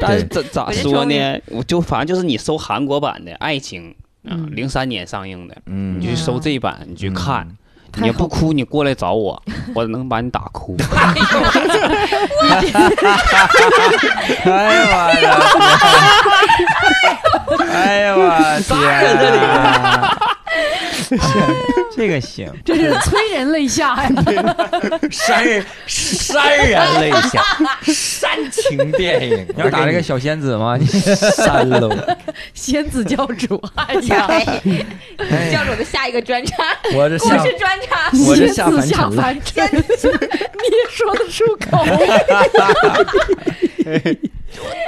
[0.00, 1.40] 但是咋咋说呢？
[1.46, 3.90] 我就反正就是你搜韩国版的《爱情》
[4.24, 7.46] 啊，嗯零三年上映的，嗯你去搜这版，你去看。
[7.46, 7.56] 嗯
[7.96, 9.42] 你要不哭，你过来找我，
[9.74, 10.76] 我能把你打哭。
[14.44, 15.36] 哎呀妈呀！
[17.72, 18.22] 哎呀我
[18.62, 18.70] 天！
[21.94, 24.10] 这个行，这是催人泪下呀！
[25.10, 27.42] 潸人潸然泪下，
[27.84, 29.46] 煽情电影。
[29.54, 30.76] 你要打这个小仙子吗？
[30.80, 31.90] 你删喽。
[32.54, 34.26] 仙子教主，哎呀，
[35.18, 38.14] 哎教主的下一个专场，我这下事专场。
[38.14, 41.84] 仙子下凡尘你也说得出口？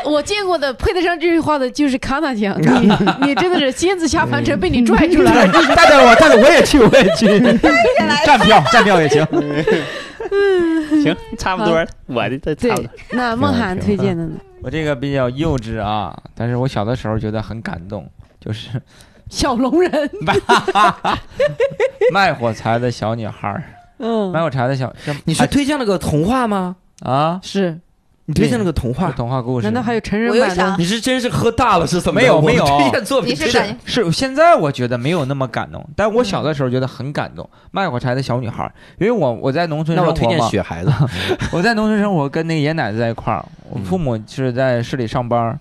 [0.05, 2.93] 我见过的配得上这句话的就是卡纳酱，你
[3.27, 5.52] 你真的是仙子下凡尘被你拽出来了。
[5.75, 7.27] 带带我，带着我也去，我也去，
[8.25, 9.27] 站票， 站票也行。
[11.03, 14.37] 行，差不多，我的这差不多。，那梦涵推荐的呢？
[14.63, 18.09] 我这个比较幼稚啊，但是我小的时候觉得很感动，
[18.41, 18.69] 就是
[19.29, 20.11] 小龙人，
[22.13, 23.63] 卖火柴的小女孩儿。
[23.99, 26.77] 嗯卖，火柴的小，这你是推荐了个童话吗？
[27.05, 27.79] 啊，是。
[28.33, 29.11] 你推荐了个童话？
[29.13, 29.67] 童话故事。
[29.67, 30.75] 难道还有成人版的？
[30.79, 33.51] 你是真是喝大了是没有没有推荐作品是
[33.85, 37.49] 是现在我觉得没有那么感动，但我小的时候觉得很感动。
[37.71, 40.91] 卖火柴的小女孩，因为我我在农村那我推荐生活嘛，雪孩子。
[41.53, 45.59] 我在农村生活，跟那个爷爷奶奶在一块儿，我嗯父母是在市里上班儿，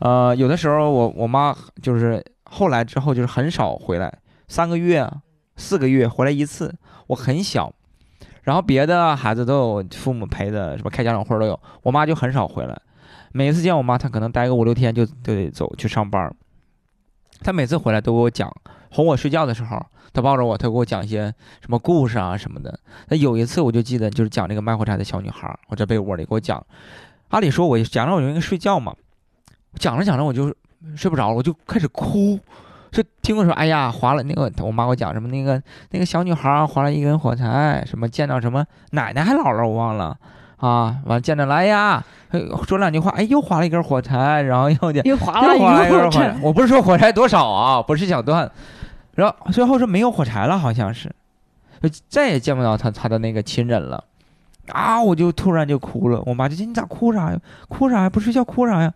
[0.00, 4.12] 呃，有的时候我我妈就是后来之后就是很少回来，
[4.48, 5.08] 三个月、
[5.56, 6.74] 四个月回来一次，
[7.06, 7.72] 我很小，
[8.48, 12.80] 然后别的孩子都有父母陪的，什么开家长会都有，我妈就很少回来，
[13.30, 16.34] 每次见我妈，她可能待个五六天就就得走去上班，
[17.42, 18.50] 她每次回来都给我讲，
[18.90, 19.78] 哄我睡觉的时候，
[20.14, 21.26] 她抱着我，她给我讲一些
[21.60, 22.80] 什么故事啊什么的。
[23.08, 26.66] 那有一次我就记得，就是讲这个卖火柴的小女孩，我在被窝里给我讲。
[27.28, 28.94] 按理说我讲着我就应该睡觉嘛，
[29.74, 30.46] 讲着讲着我就
[30.96, 32.40] 睡不着了，我就开始哭。
[32.90, 40.16] 就听我说，哎呀，划了那个，我妈给我讲什么那个那个小女孩儿划了一根火柴，什么见到什么奶奶还姥姥我忘了。
[40.56, 46.32] 啊，完见着来呀，哎说两句话，哎又划了一根火柴，然后又见又划了一根火柴。
[46.32, 48.50] 柴，，我不是说火柴多少啊，不是小段，
[49.14, 51.14] 然后最后是没有火柴了，好像是，
[51.80, 54.02] 就再也见不到他他的那个亲人了，
[54.72, 57.38] 啊，我就突然就哭了，我妈就说你咋哭啥呀？
[57.68, 58.10] 哭啥呀？
[58.10, 58.92] 不睡觉哭啥呀？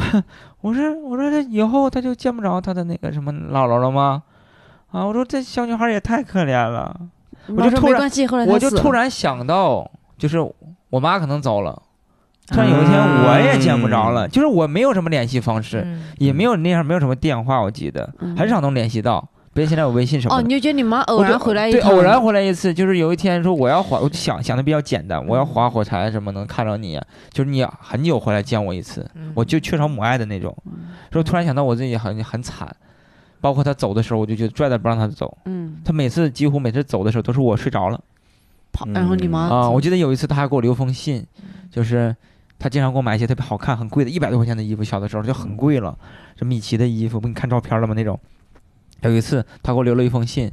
[0.00, 0.22] 我
[0.70, 4.22] 我说我说这以后他就见不着他的那个什么姥姥了吗？
[4.92, 6.94] 啊，我说这小女孩也太可怜了，
[7.48, 8.10] 我就突然
[8.48, 9.88] 我就突然想到，
[10.18, 10.38] 就是
[10.90, 11.80] 我妈可能走了，
[12.48, 15.82] 突然有一天我也见不着了，就是我没有什么联系方式。
[15.84, 19.26] 嗯也没有那样，没有什么电话，我记得嗯很少能联系到。
[19.52, 27.00] 别现在有微信什么哦，你就觉得你妈偶然回来一对，偶然回来一次，就是有一天说我要划，我就想想的比较简单，我要划火柴什么能看着你，
[27.32, 30.56] 就是你很久回来见我一次，嗯我就缺少母爱的那种。
[31.10, 32.72] 说突然想到我自己很很惨，
[33.40, 35.36] 包括他走的时候，我就觉得拽着不让他走。
[35.46, 38.00] 嗯，他每次几乎每次走的时候都是我睡着了
[38.72, 42.14] 跑，然后你妈啊、我记得有一次他还给我留封信，嗯就是
[42.56, 45.98] 他经常给我买一些特别好看、很贵的，一百多块钱的衣服，小的时候就很贵了，
[46.36, 47.94] 这米奇的衣服，不给你看照片了吗？
[47.94, 48.16] 那种。
[49.02, 50.50] 有一次他给我留了一封信，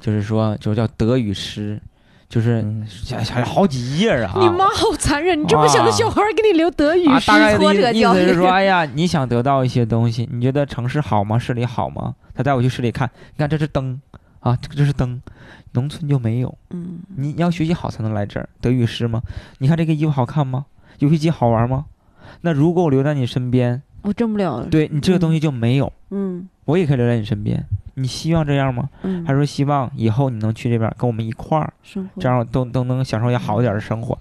[0.00, 1.80] 就是说就是叫德语诗，
[2.28, 4.32] 就是嗯写写好几页啊。
[4.38, 5.40] 你妈好残忍！
[5.40, 11.38] 你这么小的小孩给你留德语啊，诗大概的挫意思是说，哎呀，你想得到一些东西，你觉得城市好吗？
[11.38, 12.14] 市里好吗？
[12.34, 14.00] 他带我去市里看，你看这是灯
[14.40, 15.20] 啊，这个这是灯，
[15.72, 16.56] 农村就没有。
[16.70, 19.22] 嗯，你要学习好才能来这儿，德语诗吗？
[19.58, 20.66] 你看这个衣服好看吗？
[20.98, 21.86] 游戏机好玩吗？
[22.40, 24.66] 那如果我留在你身边，我挣不了了。
[24.66, 27.64] 对你这个东西就没有，嗯我也可以留在你身边。
[27.94, 28.88] 你希望这样吗？
[29.02, 32.20] 嗯，还是说希望以后你能去这边跟我们一块儿，生活。
[32.20, 34.18] 这样都都能享受一下好一点的生活？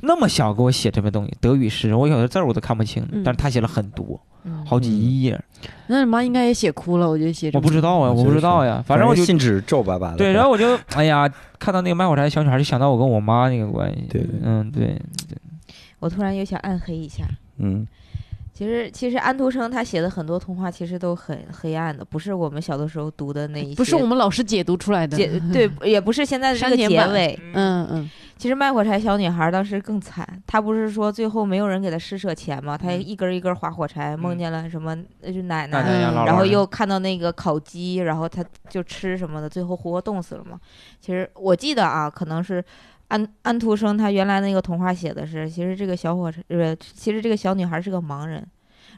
[0.00, 3.24] 那么小给我写这份东西，德语诗，我有的字儿我都看不清，嗯。
[3.24, 4.62] 但是他写了很多，嗯。
[4.66, 5.42] 好几页，
[5.86, 10.18] 那你妈应该也写哭了，我觉得写这我不知道啊，我不知道呀，反正我就信纸皱巴巴的。
[10.18, 11.26] 对，然后我就哎呀，
[11.58, 14.20] 看到那个卖火柴的小女孩，就想到我跟我妈那个关系，对。
[14.20, 15.00] 对嗯，对，
[16.00, 17.24] 我突然又想暗黑一下。
[17.56, 17.86] 嗯，
[18.56, 25.14] 其实，其实安徒生他写的很多童话其实都很黑暗的，不是我们小的时候读的那一些，不是我们老师解读出来的。
[25.14, 27.38] 解对， 也不是现在的这个结尾。
[27.52, 32.76] 嗯嗯其实卖火柴小女孩当时更惨，她不是说最后没有人给她施舍钱吗？
[32.78, 34.96] 她一根一根划火柴，梦见了什么？
[35.20, 35.80] 呃就奶奶，
[36.24, 40.58] 然后又看到那个烤鸡，然后她就吃什么的，最后活活冻死了嘛。
[41.00, 42.62] 其实我记得啊，可能是
[43.08, 48.46] 安安徒生他原来那个童话写的是，其实这个小火柴呃，其实这个小女孩是个盲人。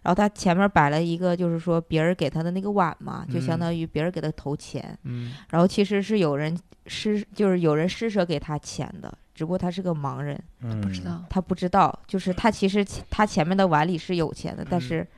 [0.02, 4.96] 然后她前面摆了一个，就是说别人给她的那个碗嘛，就相嗯当于别人给她投钱。
[5.02, 6.56] 嗯然后其实是有人
[6.86, 11.24] 施，就是有人施舍给他钱的，只不过他是个盲人，嗯不知道。
[11.28, 15.08] 他不知道，就是他其实其他前面的碗里是有钱的，但是他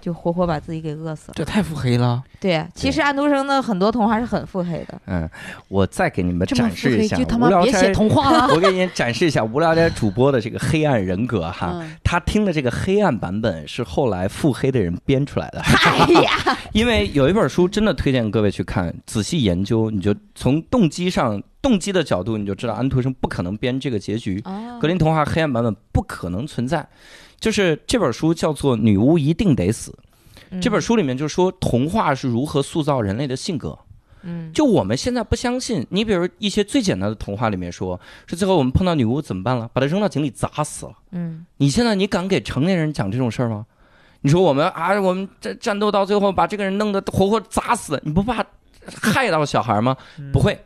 [0.00, 1.34] 就活活把自己给饿死了。
[1.34, 5.00] 这太腹黑了，对，啊其实安徒生的很多童话是很腹黑的。
[5.06, 5.28] 嗯，
[5.68, 8.48] 我再给你们展示一下无聊斋妈别写童话了。
[8.54, 11.70] 我给你展示一下无聊斋主播的这个黑暗人格哈。
[11.74, 16.30] 嗯他听的这个黑暗版本是后来腹黑的人编出来的， 哎呀，
[16.72, 26.86] 因为有一本书真的推荐各位去看，仔细研究，你就从动机上、动机的角度，你就知道安徒生不可能编这个结局，哦格林童话黑暗版本不可能存在。
[27.38, 29.96] 就是这本书叫做《女巫一定得死》，
[30.60, 33.78] 这本书，里面就说童话是如何塑造人类的性格。
[34.22, 39.70] 嗯，就我们现在不相信，你比如一些最简单的童话里面说，说最后我们碰到女巫怎么办了？
[39.72, 40.92] 把她扔到井里砸死了。
[41.12, 43.66] 嗯你现在你敢给成年人讲这种事儿吗？
[44.22, 48.44] 你说我们啊，我们这战斗到最后把这个人弄得活活砸死，你不怕
[49.00, 49.96] 害到小孩吗？
[50.32, 50.58] 不会，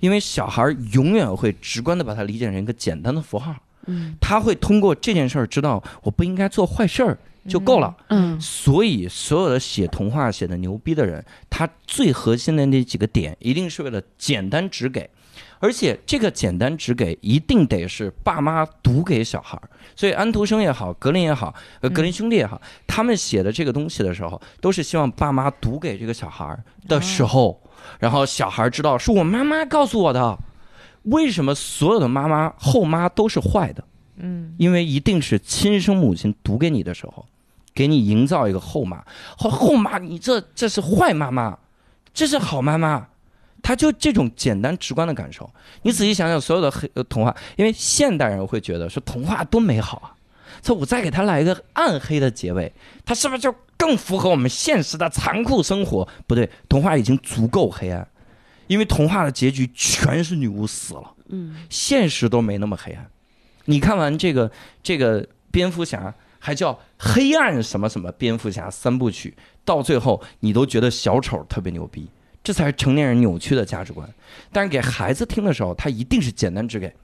[0.00, 3.54] 因为小孩永远会直观的把它理解成一个简单的符号。
[3.86, 7.18] 嗯他会通过这件事儿知道我不应该做坏事儿
[7.48, 7.96] 就够了。
[8.08, 15.08] 嗯所以，所有的写童话写的牛逼的人，他最核心的那几个点，一定是为了简单直给，
[15.58, 19.68] 而且这个简单直给一定得是爸妈读给小孩儿。
[19.96, 27.58] 所以，安徒生也好，格林也好，呃，格林兄弟也好，他们写的这个东西的时候，都是希望爸妈读给这个小孩儿的时候，
[27.98, 30.38] 然后小孩儿知道是我妈妈告诉我的。
[31.02, 33.84] 为什么所有的妈妈后妈都是坏的？
[34.22, 37.24] 嗯因为一定是亲生母亲读给你的时候，
[37.72, 39.02] 给你营造一个后妈，
[39.38, 41.58] 后后妈你这这是坏妈妈，
[42.12, 43.08] 这是好妈妈，
[43.62, 45.48] 他就这种简单直观的感受。
[45.82, 50.12] 你仔细想想，所有的黑呃童话，因为现代人会觉得说童话多美好啊，
[50.60, 52.70] 这我再给他来一个暗黑的结尾，
[53.06, 56.06] 他是不是就更符合我们现实的残酷生活？
[56.26, 58.06] 不对，童话已经足够黑暗，
[58.70, 61.14] 因为童话的结局全是女巫死了。
[61.28, 63.10] 嗯现实都没那么黑暗。
[63.64, 64.48] 你看完这个
[64.80, 72.08] 这个蝙蝠侠，还叫黑暗什么什么蝙蝠侠三部曲，到最后你都觉得小丑特别牛逼，
[72.44, 74.08] 这才是成年人扭曲的价值观。
[74.52, 76.94] 但是给孩子听的时候，他一定是简单直给，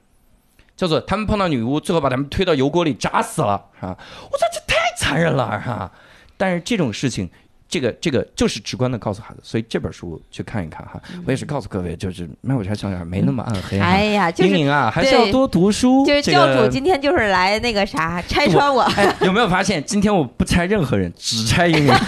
[0.77, 3.97] 叫做他们碰到女巫，最后把他们推到油锅里炸死了，啊！
[4.31, 5.91] 我说这太残忍了，啊！
[6.37, 7.29] 但是这种事情。
[7.69, 11.01] 这个这个就是直观的告诉孩子，所以这本书去看一看哈。
[11.25, 13.85] 我也是告诉各位，就是卖火柴小女孩没那么暗黑哈。
[13.85, 16.05] 哎呀，就是英宁啊，还是要多读书。
[16.05, 21.93] 就是教主今天就是来那个啥拆穿我， 哎，有没有发现今天我不拆任何人，只拆英宁？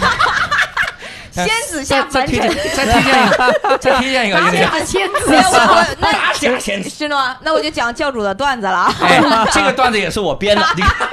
[1.32, 4.62] 仙子下凡再再推荐尘。，再推荐一个，再推荐一个英宁。
[4.68, 7.36] 大仙子我我那大侠仙子， 是吗？
[7.42, 8.92] 那我就讲教主的段子了
[9.52, 11.08] 这个段子也是我编的，你看，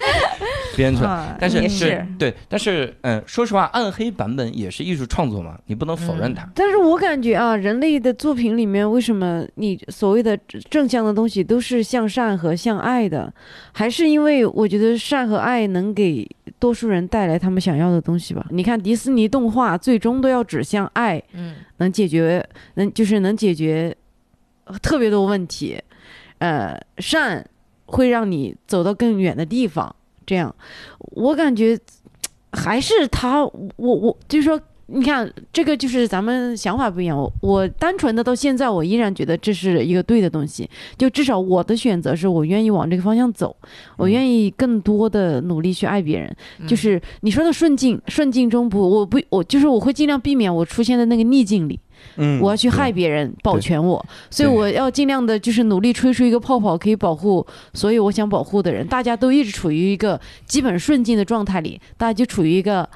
[0.76, 1.10] 编出来。
[1.30, 6.46] 嗯但是也是对，但是嗯，说实话，暗黑版本也是艺术创作嘛，你不能否认它。
[6.54, 10.36] 但是我感觉啊，人类的作品里面，为什么你所谓的
[10.68, 13.32] 正向的东西都是向善和向爱的？
[13.72, 16.28] 还是因为我觉得善和爱能给
[16.58, 18.46] 多数人带来他们想要的东西吧？
[18.50, 23.96] 你看迪士尼动画，最终都要指向爱，嗯能解决，能就是能解决
[24.64, 25.80] 呃特别多问题。
[26.38, 27.46] 呃，善
[27.90, 29.94] 会让你走到更远的地方。
[30.24, 30.54] 这样，
[30.98, 31.78] 我感觉
[32.52, 37.18] 还是他，我我就是说，你看这个就是咱们想法不一样。
[37.18, 40.70] 我我单纯的到现在，我依然觉得这是一个对的东西。
[40.96, 43.56] 就至少我的选择是我愿意往这个方向走，
[43.96, 46.36] 我愿意更多的努力去爱别人。
[46.68, 51.80] 就是你说的顺境，顺境中不，我不，我就是我会尽量避免我出现在那个逆境里。
[52.16, 58.86] 嗯我要去害别人，保全我，所以我要尽量的，就是努力吹出一个泡泡，可以保护所有我想保护的人。
[58.86, 62.88] 大家都一直处于一个基本顺境的状态里，大家就处于一个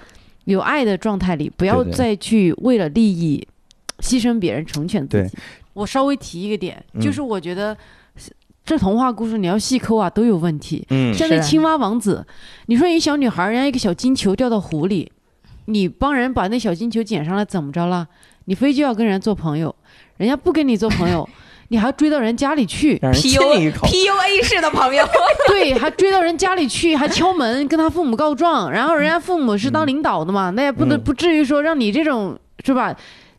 [0.44, 3.46] 有爱的状态里，不要再去为了利益
[4.00, 5.36] 牺牲别人，成全自己。
[5.72, 7.76] 我稍微提一个点，嗯就是我觉得
[8.64, 10.86] 这童话故事你要细抠啊，都有问题。
[10.90, 12.24] 嗯像那青蛙王子，
[12.66, 15.10] 你说一小女孩，人家一个小金球掉到湖里，
[15.66, 18.06] 你帮人把那小金球捡上来，怎么着了？
[18.46, 19.74] 你非就要跟人家做朋友，
[20.16, 21.28] 人家不跟你做朋友，
[21.68, 22.98] 你还追到人家里去。
[22.98, 25.06] PUA 式的朋友，
[25.48, 32.94] 对，还追到人家里去，还敲门跟他父母告状，然后人家父母是当领导的嘛，那也不能嗯不至于说让你这种是吧？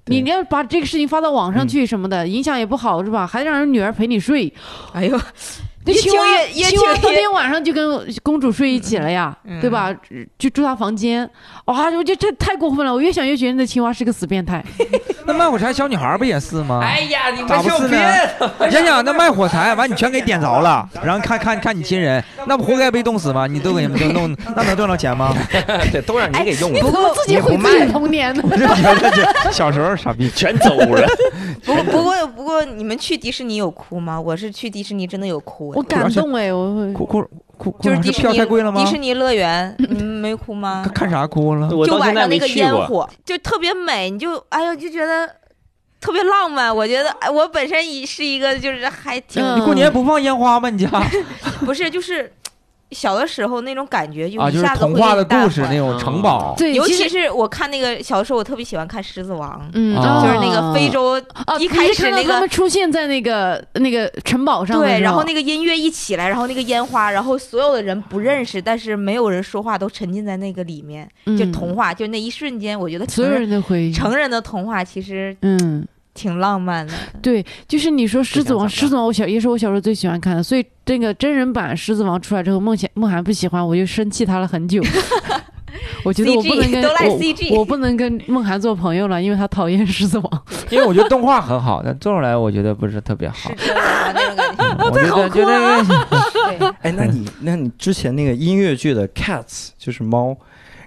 [0.07, 3.25] 你对要把这个事情发到网上去什么的，影响也不好是吧？
[3.25, 4.51] 还让人女儿陪你睡，
[4.93, 5.19] 哎呦，
[5.85, 9.95] 那青蛙青蛙听越当天晚上就跟公主睡一起了呀，嗯对吧？
[10.37, 11.29] 就住她房间，
[11.65, 12.93] 哇，我觉得这太过分了！
[12.93, 14.63] 我越想越觉得那青蛙是个死变态。
[15.25, 16.81] 那卖火柴小女孩不也是吗？
[16.83, 17.97] 哎呀，你咋不是呢？
[18.65, 23.47] 你想想，那卖火柴完，你全给点着了，然后看看看你亲人，那不活该被冻死吗？
[23.47, 25.33] 你都给你们都弄，那能赚到钱吗？
[25.91, 26.79] 对，都让你给用了。
[26.79, 28.43] 不过自己回自己童年呢？
[29.51, 30.29] 小时候傻逼。
[30.35, 31.07] 全走了。
[31.65, 34.19] 不过不过不过，你们去迪士尼有哭吗？
[34.19, 37.23] 我是去迪士尼真的有哭，我感动哎，我哭哭
[37.55, 38.89] 哭哭，就是迪士尼票太贵了吗迪？
[38.91, 41.09] 士尼乐园， 嗯没哭吗看？
[41.09, 41.67] 啥哭了？
[41.69, 42.47] 就晚上那个。
[42.49, 45.27] 烟火，就特别美，你就哎呦就觉得
[45.99, 46.73] 特别浪漫。
[46.73, 50.69] 我觉得哎我本身也是一个就是还挺、嗯你过年不放烟花吗？
[50.69, 50.89] 你家
[51.65, 52.31] 不是就是
[52.95, 56.55] 小的时候那种感觉，就啊，就是一下子童话的会带回来故事那种城堡。
[56.57, 75.85] 对，尤其是我看那个小的时候，我特别喜欢看《狮子王》，嗯，啊就是那个非洲啊，一开始那个出现在那个那个城堡上对，然后那个音乐一起来，然后那个烟花，然后所有的人不认识，但是没有人说话，都沉浸在那个里面，就嗯童话，就那一瞬间，我觉得所有的回忆，成人的童话其实嗯，
[76.15, 76.93] 挺浪漫的。
[77.21, 84.81] 对，就是你说《狮子王》，《狮子王》我小也是我小时候最喜欢看的，所以这个真人版《狮子王》出来之后，梦想梦涵不喜欢，我就生气他了很久。
[86.05, 86.83] 我觉得我不能跟
[87.51, 90.43] 我不能跟梦涵做朋友了，因为他讨厌狮子王。
[90.71, 93.67] 因为我觉得动画很好，但做出来我觉得不是特别好是。
[93.67, 93.83] 这样，
[94.13, 94.85] 那种感觉。
[94.85, 95.83] 我觉得觉得
[96.57, 100.37] 对，哎，那你那你之前那个音乐剧的 Cats 就是猫，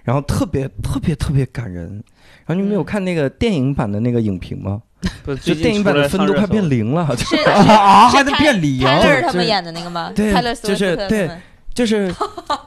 [0.04, 2.02] 然后特别特别特别感人。
[2.46, 4.80] 然后你没有看那个电影版的那个影评吗？
[5.24, 8.80] 不是就电影版的分都快变零了， 是啊，还能变零？
[8.80, 10.10] 泰勒他们演的那个吗？
[10.14, 11.30] 对就是对
[11.72, 12.12] 就是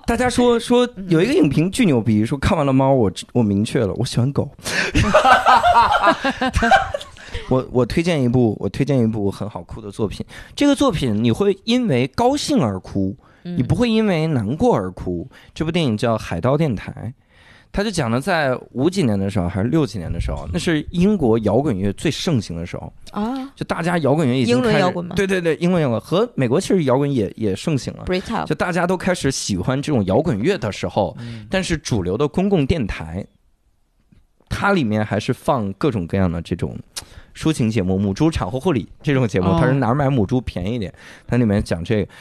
[0.06, 4.50] 大家说说有一个影评巨牛逼，说看完了猫，我我明确了，我喜欢狗。
[7.50, 10.26] 我我推荐一部，我推荐一部很好哭的作品。
[10.56, 13.14] 这个作品你会因为高兴而哭，
[13.44, 15.28] 你不会因为难过而哭。
[15.54, 16.92] 这部电影叫《海盗电台》，
[17.74, 23.50] 它就讲了在五几年的时候还是六几年的时候，那是英国摇滚乐最盛行的时候，啊。
[23.56, 25.16] 就大家摇滚乐已经英伦摇滚吗？
[25.16, 28.04] 对对对，英伦摇滚和美国其实摇滚也也盛行了。
[28.06, 31.16] ，Britpop 就大家都开始喜欢这种摇滚乐的时候，
[31.50, 33.26] 但是主流的公共电台，
[34.50, 36.78] 它里面还是放各种各样的这种
[37.34, 39.58] 抒情节目，母猪产后护理这种节目，哦。
[39.62, 40.94] 它是哪儿买母猪便宜一点，
[41.26, 42.12] 它里面讲这个，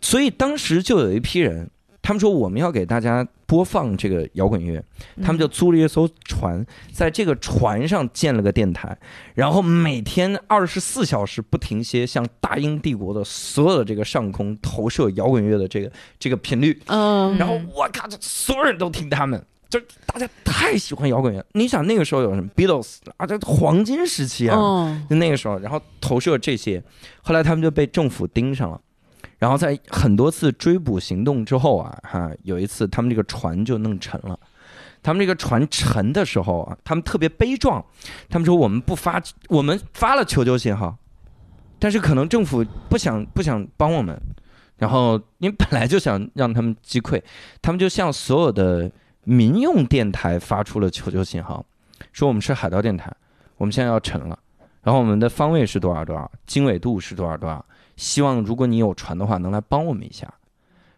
[0.00, 1.68] 所以当时就有一批人。
[2.06, 4.80] 他们说我们要给大家播放这个摇滚乐，
[5.24, 8.96] 他们就租了一艘船，在这个船上建了个电台，
[9.34, 16.80] 然后每天二十四小时不停歇，向大英帝国的所有的这个上空投射摇滚乐的这个这个频率。
[16.86, 21.44] 嗯，然后我靠，这所有人都听他们，就大家太喜欢摇滚乐。
[21.54, 26.80] 你想那个时候有什么 Beatles 啊，这黄金时期啊，哦，就那个时候，然后投射这些，
[27.22, 28.80] 后来他们就被政府盯上了。
[29.38, 34.38] 然后在很多次追捕行动之后啊，哈，有一次他们这个船就弄沉了。
[35.02, 37.84] 他们这个船沉的时候啊，他们特别悲壮，
[38.28, 40.96] 他们说我们不发，我们发了求救信号，
[41.78, 44.20] 但是可能政府不想不想帮我们，
[44.78, 47.22] 然后因为本来就想让他们击溃，
[47.62, 48.90] 他们就向所有的
[49.22, 51.64] 民用电台发出了求救信号，
[52.12, 53.14] 说我们是海盗电台，
[53.58, 54.36] 我们现在要沉了，
[54.82, 57.64] 然后我们的方位是多少多少，经纬度是多少多少，
[57.96, 60.32] 希望如果你有船的话能来帮我们一下，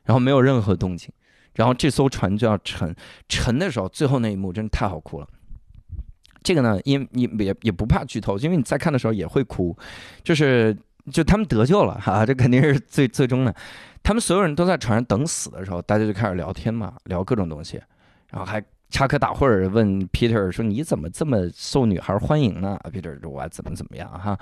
[0.05, 1.11] 然后没有任何动静，
[1.55, 2.95] 然后这艘船就要沉，
[3.29, 5.29] 沉的时候最后那一幕真是太好哭了。
[6.43, 9.77] 这个呢，因你也也不怕剧透，因为你在看的时候也会哭，
[10.23, 10.77] 就是
[11.11, 13.55] 就他们得救了哈、这肯定是最最终的。
[14.03, 17.81] 他们所有人都在船上等死的时候，大家就开始聊天嘛，聊各种东西，
[18.31, 24.39] 然后还插科打诨问 Peter 说：“你怎么这么受女孩欢迎呢？”Peter 说：“我怎么怎么样哈。”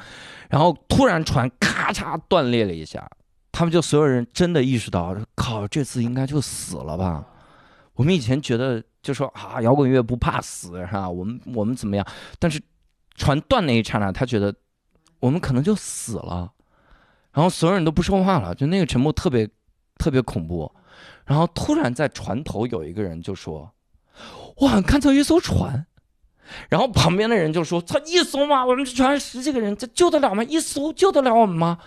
[0.48, 3.08] 然后突然船咔嚓断裂了一下，
[3.50, 7.26] 他们就所有人真的意识到，靠，这次应该就死了吧？
[7.94, 11.08] 我们以前觉得就说啊，摇滚乐不怕死哈？
[11.08, 12.06] 我们我们怎么样？
[12.38, 12.62] 但是
[13.14, 14.54] 船断那一刹那，他觉得
[15.18, 16.52] 我们可能就死了。
[17.32, 19.48] 然后所有人都不说话了，就那个沉默特别
[19.98, 20.70] 特别恐怖。
[21.24, 23.70] 然后突然在船头有一个人就说
[24.56, 25.86] ：“我好像看到一艘船。”
[26.70, 28.64] 然后旁边的人就说：“操，一艘吗？
[28.64, 30.44] 我们这船上十几个人，这救得了吗？
[30.44, 31.78] 一艘救得了我们吗？”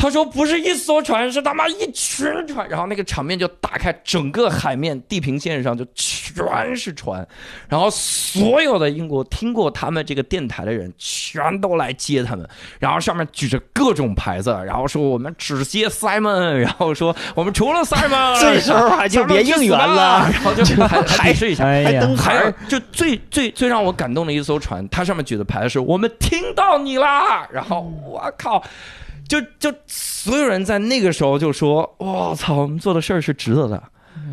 [0.00, 7.26] 他说：“不是一艘船，是他妈一群船。”然后那个场面就打开，整个海面地平线上就全是船，
[7.68, 12.48] 然后所有的英国听过他们这个电台的人全都来接他们，
[12.78, 21.64] 然后上面举着各种牌子，然后说我们只接 Simon，然后说我们除了 Simon，这时候还就别应援了，然后就还还试一下。
[21.64, 28.62] 还登，还就最最最让我感动的一艘船，它上面举的牌子是“我们听到你啦”，然后我靠，
[29.30, 33.80] 就就所有人在那个时候就说：“我操，我们做的事儿是值得的。”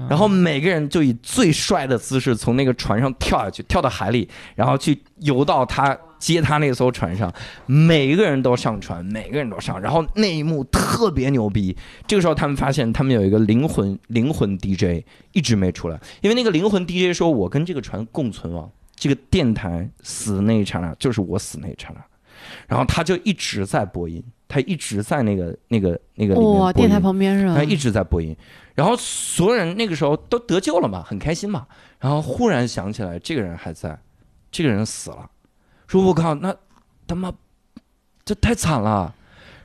[0.09, 7.31] 然后每个人就以最帅的姿势从那个船上跳下去，跳到海里，然后去游到他接他那艘船上。
[7.67, 9.79] 每个人都上船，每个人都上。
[9.79, 11.77] 然后那一幕特别牛逼。
[12.07, 22.01] 这个时候他们发现他们有一个灵魂灵魂 DJ 一直没出来，因为那个灵魂 DJ 说：“我跟这个船共存亡，这个电台死的那一刹那就是我死那一刹那。”
[22.67, 27.63] 然后他就一直在播音，他一直在那个那个那个里面哇，播音电台旁边是吧他？
[27.63, 28.35] 一直在播音，
[28.75, 31.67] 然后所有人那个时候都得救了嘛，很开心嘛。
[31.99, 33.97] 然后忽然想起来，这个人还在，
[34.51, 35.29] 这个人死了，
[35.87, 36.55] 说我靠，那
[37.07, 37.33] 他妈
[38.23, 39.13] 这太惨了。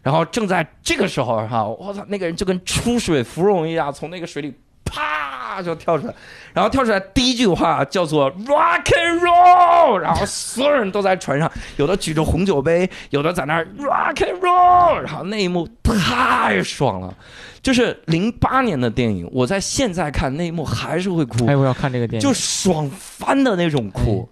[0.02, 4.52] 然后正在这个时候哈，我操，那个人就跟出水芙蓉一样，从那个水里
[4.93, 6.14] 啪就跳出来，
[6.52, 17.14] 然后跳出来第一句话叫做 rock and roll，然后所有人都在船上，有的举着红酒杯，有的在那儿 rock and roll，然后那一幕太爽了。
[17.62, 24.28] 就是零八年的电影，我在现在看那一幕还是会哭哎，，我要看这个电影，就爽翻的那种哭。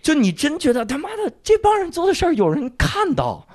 [0.00, 3.46] 就你真觉得他妈的这帮人做的事儿有人看到，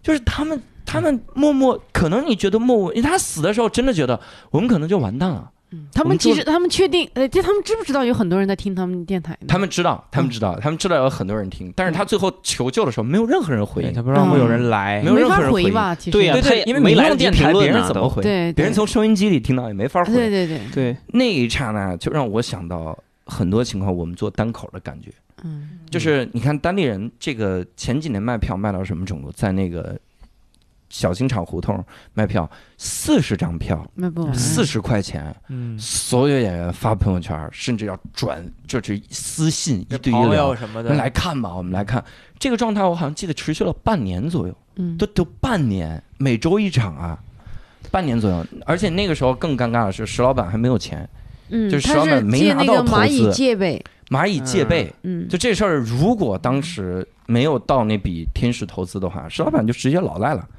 [0.00, 4.18] 就是他们他们默默，可能你觉得默默，因为他死的时候真的觉得
[4.50, 9.36] 我们可能就完蛋了，嗯他们其实他们确定，呃，就他们知不知道有很多人在听他们电台？
[9.46, 14.00] 他们知道，他们知道，他们知道有很多人听，但是他最后求救的时候，没有任何人回应他。
[14.00, 15.94] 不知道会有人来没有任何人回应吧？
[15.94, 18.22] 其实对呀他因为没来电台，别人怎么回？
[18.22, 20.14] 对，别人从收音机里听到也没法回。
[20.14, 22.96] 对对对，对，那一刹那，就让我想到
[23.26, 25.10] 很多情况，我们做单口的感觉，
[25.44, 29.98] 嗯就是你看当地人这个前几年卖票卖到什么程度，在那个
[30.90, 31.84] 小金厂胡同
[32.14, 40.54] 卖票，四十张票，卖不完，四十块钱，嗯，所有演员发朋友圈，甚至要转，就是私信一对一朋聊。
[40.54, 40.94] 什么的。
[40.94, 42.02] 来看吧，我们来看。
[42.38, 47.18] 这个状态，我好像记得持续了半年左右，嗯，都都半年，每周一场啊，
[47.90, 48.46] 半年左右。
[48.64, 51.08] 而且那个时候更尴尬的是，石老板还没有钱，
[51.50, 53.32] 嗯，就是石老板没拿到投资蚂蚁资。
[53.32, 54.94] 借呗，蚂蚁借呗。
[55.02, 60.54] 嗯，就这事儿，如果当时没有到那笔天使投资的话，石老板就直接老赖了，嗯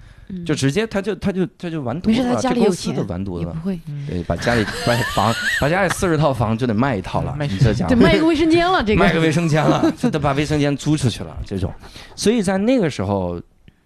[0.46, 3.66] 就直接他就他就他就完犊子了，他家里有这公司钱就完犊子了也不。
[3.66, 11.74] 会，对，把家里把房， 把家里四十套房就得卖一套了，卖你这家伙对，卖一个卫生间了，这个卖个卫生间了，就得把卫生间租出去了，这种。
[12.16, 13.42] 所以在那个时候，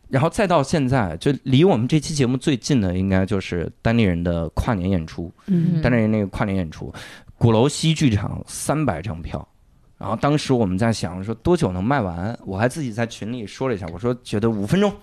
[0.10, 5.32] 然后再到现在，就离我们这期节目最近的，应该就是单立人的跨年演出。
[5.48, 6.94] 嗯单立人那个跨年演出，
[7.38, 9.48] 鼓楼西剧场三百张票。
[9.98, 14.94] 然后当时我们在想说多久能卖完，我还自己在群里说了一下，我说觉得五分钟。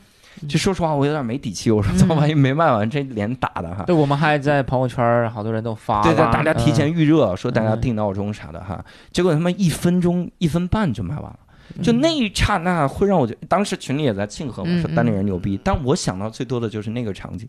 [0.49, 1.71] 就说实话，我有点没底气。
[1.71, 3.85] 我说，操，万一没卖完，这脸打的哈。
[3.85, 7.81] 对，我们还在朋友圈儿，好多人都发了，对对，大家提前预热，说大家嗯。
[7.81, 8.83] 定闹钟啥的哈，
[9.13, 11.39] 结果他妈一分钟一分半就卖完了，
[11.83, 17.49] 就那一刹那会让我觉当时群里也在庆贺嘛，嗯说单立人牛逼，但我想到最多的就是那个场景，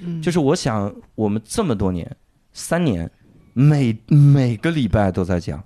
[0.00, 0.20] 嗯。
[0.20, 2.10] 就是我想我们这么多年，
[2.52, 3.10] 三年，
[3.52, 5.62] 每每个礼拜都在讲。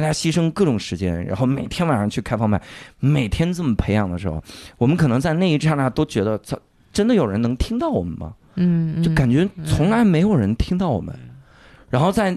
[0.00, 2.60] 大家牺牲各种时间，然后每天晚上去开放麦，
[3.00, 4.42] 每天这么培养的时候，
[4.76, 6.58] 我们可能在那一刹那都觉得，操，
[6.92, 8.34] 真的有人能听到我们吗？
[8.56, 11.14] 嗯，就感觉从来没有人听到我们。
[11.88, 12.36] 然后在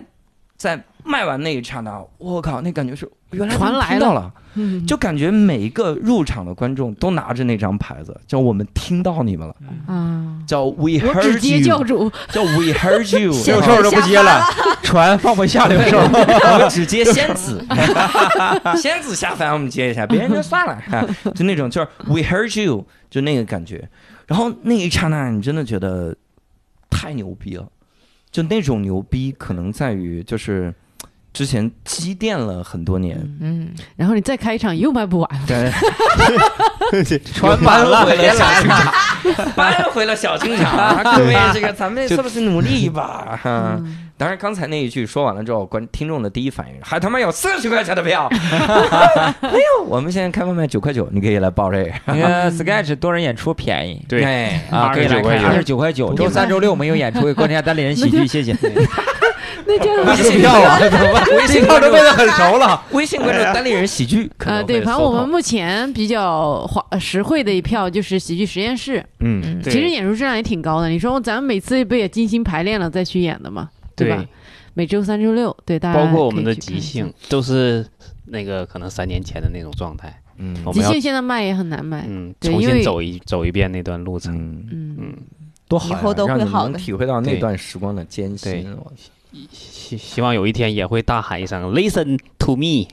[0.56, 4.86] 在卖完那一刹那，我靠，那感觉是原来传来听到了，嗯。
[4.86, 9.56] 就感觉每一个入场的观众都拿着那张牌子，叫我们听到你们了，
[9.88, 14.44] 啊，叫 We heard 接教 you，主，叫 We heard you， 六兽都不接了，
[14.84, 15.98] 船放不下六兽。
[16.06, 17.66] 我们只接仙子，
[18.80, 21.04] 仙子下凡我们接一下，别人就算了，哈
[21.34, 23.90] 就那种就是 We heard you，就那个感觉。
[24.28, 26.16] 然后那一刹那，你真的觉得
[26.88, 27.68] 太牛逼了，
[28.32, 30.72] 就那种牛逼可能在于就是
[31.32, 35.72] 之前积淀了很多年，嗯，然后你再开一场又卖不完，对，
[37.34, 38.94] 船满了回了小青场，
[39.56, 43.40] 搬回了小青场， 各位这个咱们是不是努力一把？
[43.44, 44.06] 嗯。
[44.20, 51.92] 当然，刚才那一句说完了之后，观听众的第一反应还他妈有四十块钱的票， 哎呦，我们现在开放卖九块九，你可以来报这个。
[52.14, 54.06] 因为 Sketch 多人演出便宜。
[54.10, 54.22] 对。
[54.22, 58.54] 哎啊，可以来看，二十九块九，周三、周六我们有演出，关注一下单立人喜剧，谢谢。
[59.68, 61.26] 那叫微信票啊，怎么办？
[61.38, 62.82] 微信票都变得很熟了。
[62.92, 70.90] 微信关注单立人喜剧，可啊，对，反正我们目前比较划实惠的一票就是喜剧实验室，嗯嗯其实演出质量也挺高的。
[70.90, 73.70] 你说咱们每次不也精心排练了再去演的嘛？
[73.96, 74.26] 对吧？
[74.74, 77.86] 每周三、周六，对大家包括我们的即兴，都是
[78.28, 80.22] 那个可能三年前的那种状态。
[80.42, 84.34] 嗯即兴现在卖也很难卖，嗯，重对因为新走一走一遍那段路程。
[84.38, 85.14] 嗯，嗯，嗯，
[85.68, 88.74] 多好呀，以后都会让你们好的能体会到那段时光的艰辛
[89.52, 92.88] 希希望有一天也会大喊一声 “Listen to me”。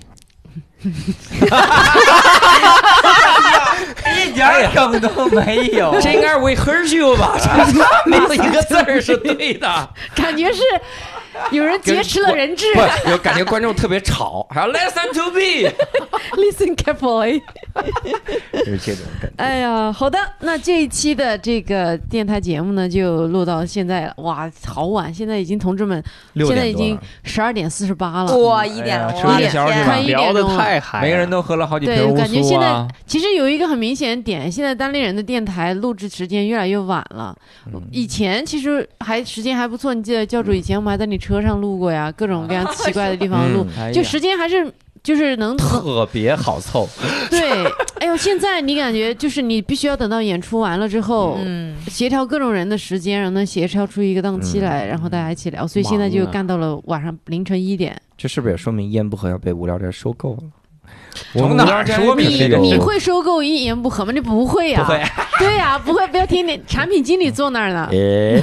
[4.15, 5.99] 一点梗都没有。
[6.01, 7.37] 这应该是 We heard you 吧？
[8.05, 9.89] 没有一个字儿是对的。
[10.15, 10.63] 感觉是
[11.53, 17.41] 有人劫持了人质不，有感觉观众特别吵， 还要 listen to me，，listen carefully。
[18.53, 19.35] 就是这种感觉。
[19.37, 24.15] 哎呀，好的，那这一期的这个电台节目呢，就录到现在了。
[24.19, 26.03] 哇，好晚，现在已经同志们
[26.35, 28.37] 现在已经十二点四十八了。
[28.39, 32.87] 哇，一点了，一小时吧的天啊快一聊的点钟了太嗨，每个人都喝了好几对瓶乌感觉现在。
[33.07, 37.37] 其实有一个很明显的点，现在单立人的电台录制时间越来越晚了。
[37.73, 44.73] 嗯以前其实还时间还不错，你记得教主以前我们还在你车上路过呀， 各种各样奇怪的地方路，就时间还是
[45.03, 46.89] 就是能能特别好凑，
[47.29, 47.65] 对。
[47.99, 51.39] 哎呦，现在你感觉就是你必须要等到演出完了之后。
[51.43, 58.01] 嗯，协调各种人的时间，然后能协调出一个档期来，嗯然后大家一起聊，所以现在就干到了晚上凌晨一点。
[58.17, 60.43] 这是不是也说明一言不和要被无聊斋收购了？
[61.33, 64.13] 我从哪儿们无聊斋说你你会收购一言不合吗？
[64.13, 65.03] 你不会呀、不会？
[65.39, 67.89] 对呀、不会，不要听你产品经理坐那儿呢。
[67.93, 68.43] 哎，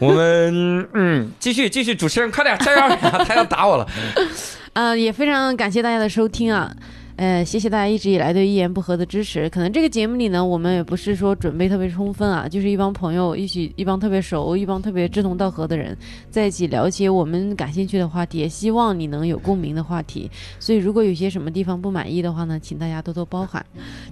[0.00, 3.86] 我们嗯，继续继续，主持人快点加油，他要打我了。
[4.74, 6.70] 呃，也非常感谢大家的收听啊。
[7.16, 9.48] 呃，谢谢大家一直以来对一言不合的支持。
[9.50, 15.96] 可能这个节目里呢，我们也不是说准备特别充分啊，就是一帮朋友一起，一帮特别熟、一帮特别志同道合的人
[16.28, 20.28] 在一起聊一些我们感兴趣的话题，也希望你能有共鸣的话题。
[20.58, 23.64] 所以，如果有些什么地方不满意的话呢，请大家多多包涵。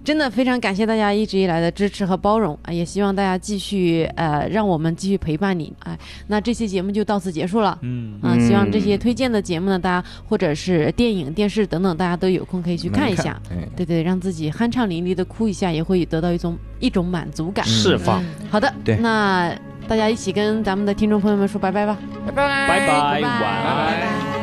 [0.04, 5.72] 真的非常感谢大家一直以来的支持和包容啊，也希望大家继续呃，让我们继续陪伴你。
[5.80, 5.98] 哎，
[6.28, 7.78] 那这期节目就到此结束了。
[7.82, 13.40] 嗯啊，希望这些推荐的节目呢，大家或者是电影、电视等等，大家都有空可以去看一下。
[13.50, 13.68] 哎。
[13.74, 17.64] 对对，让自己酣畅淋漓的哭一下，也会得到一种一种满足感。
[17.66, 18.48] 释放，嗯。
[18.50, 18.96] 好的，对。
[18.96, 19.52] 那
[19.88, 21.96] 大家一起跟咱们的听众朋友们说拜拜吧。
[22.26, 22.68] 拜拜。
[22.68, 24.41] 拜拜，拜晚安。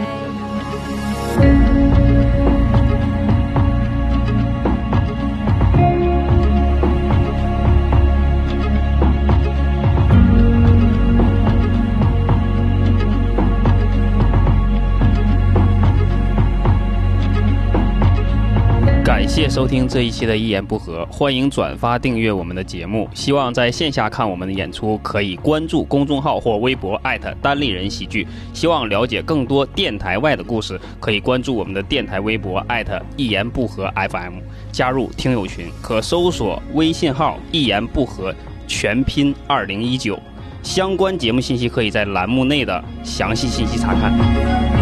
[19.19, 23.05] 感谢收听这一期的《一言不合》，欢迎转发订阅我们的节目。
[23.13, 28.25] 希望在线下看我们的演出，可以关注公众号或微博艾特单立人喜剧。
[28.53, 34.35] 希望了解更多电台外的故事，可以关注我们的电台微博艾特一言不合 FM，
[34.71, 38.33] 加入听友群，可搜索微信号“一言不合”
[38.69, 40.17] 全拼二零一九。
[40.63, 44.78] 相关节目信息可以在栏目内的详细信息查看。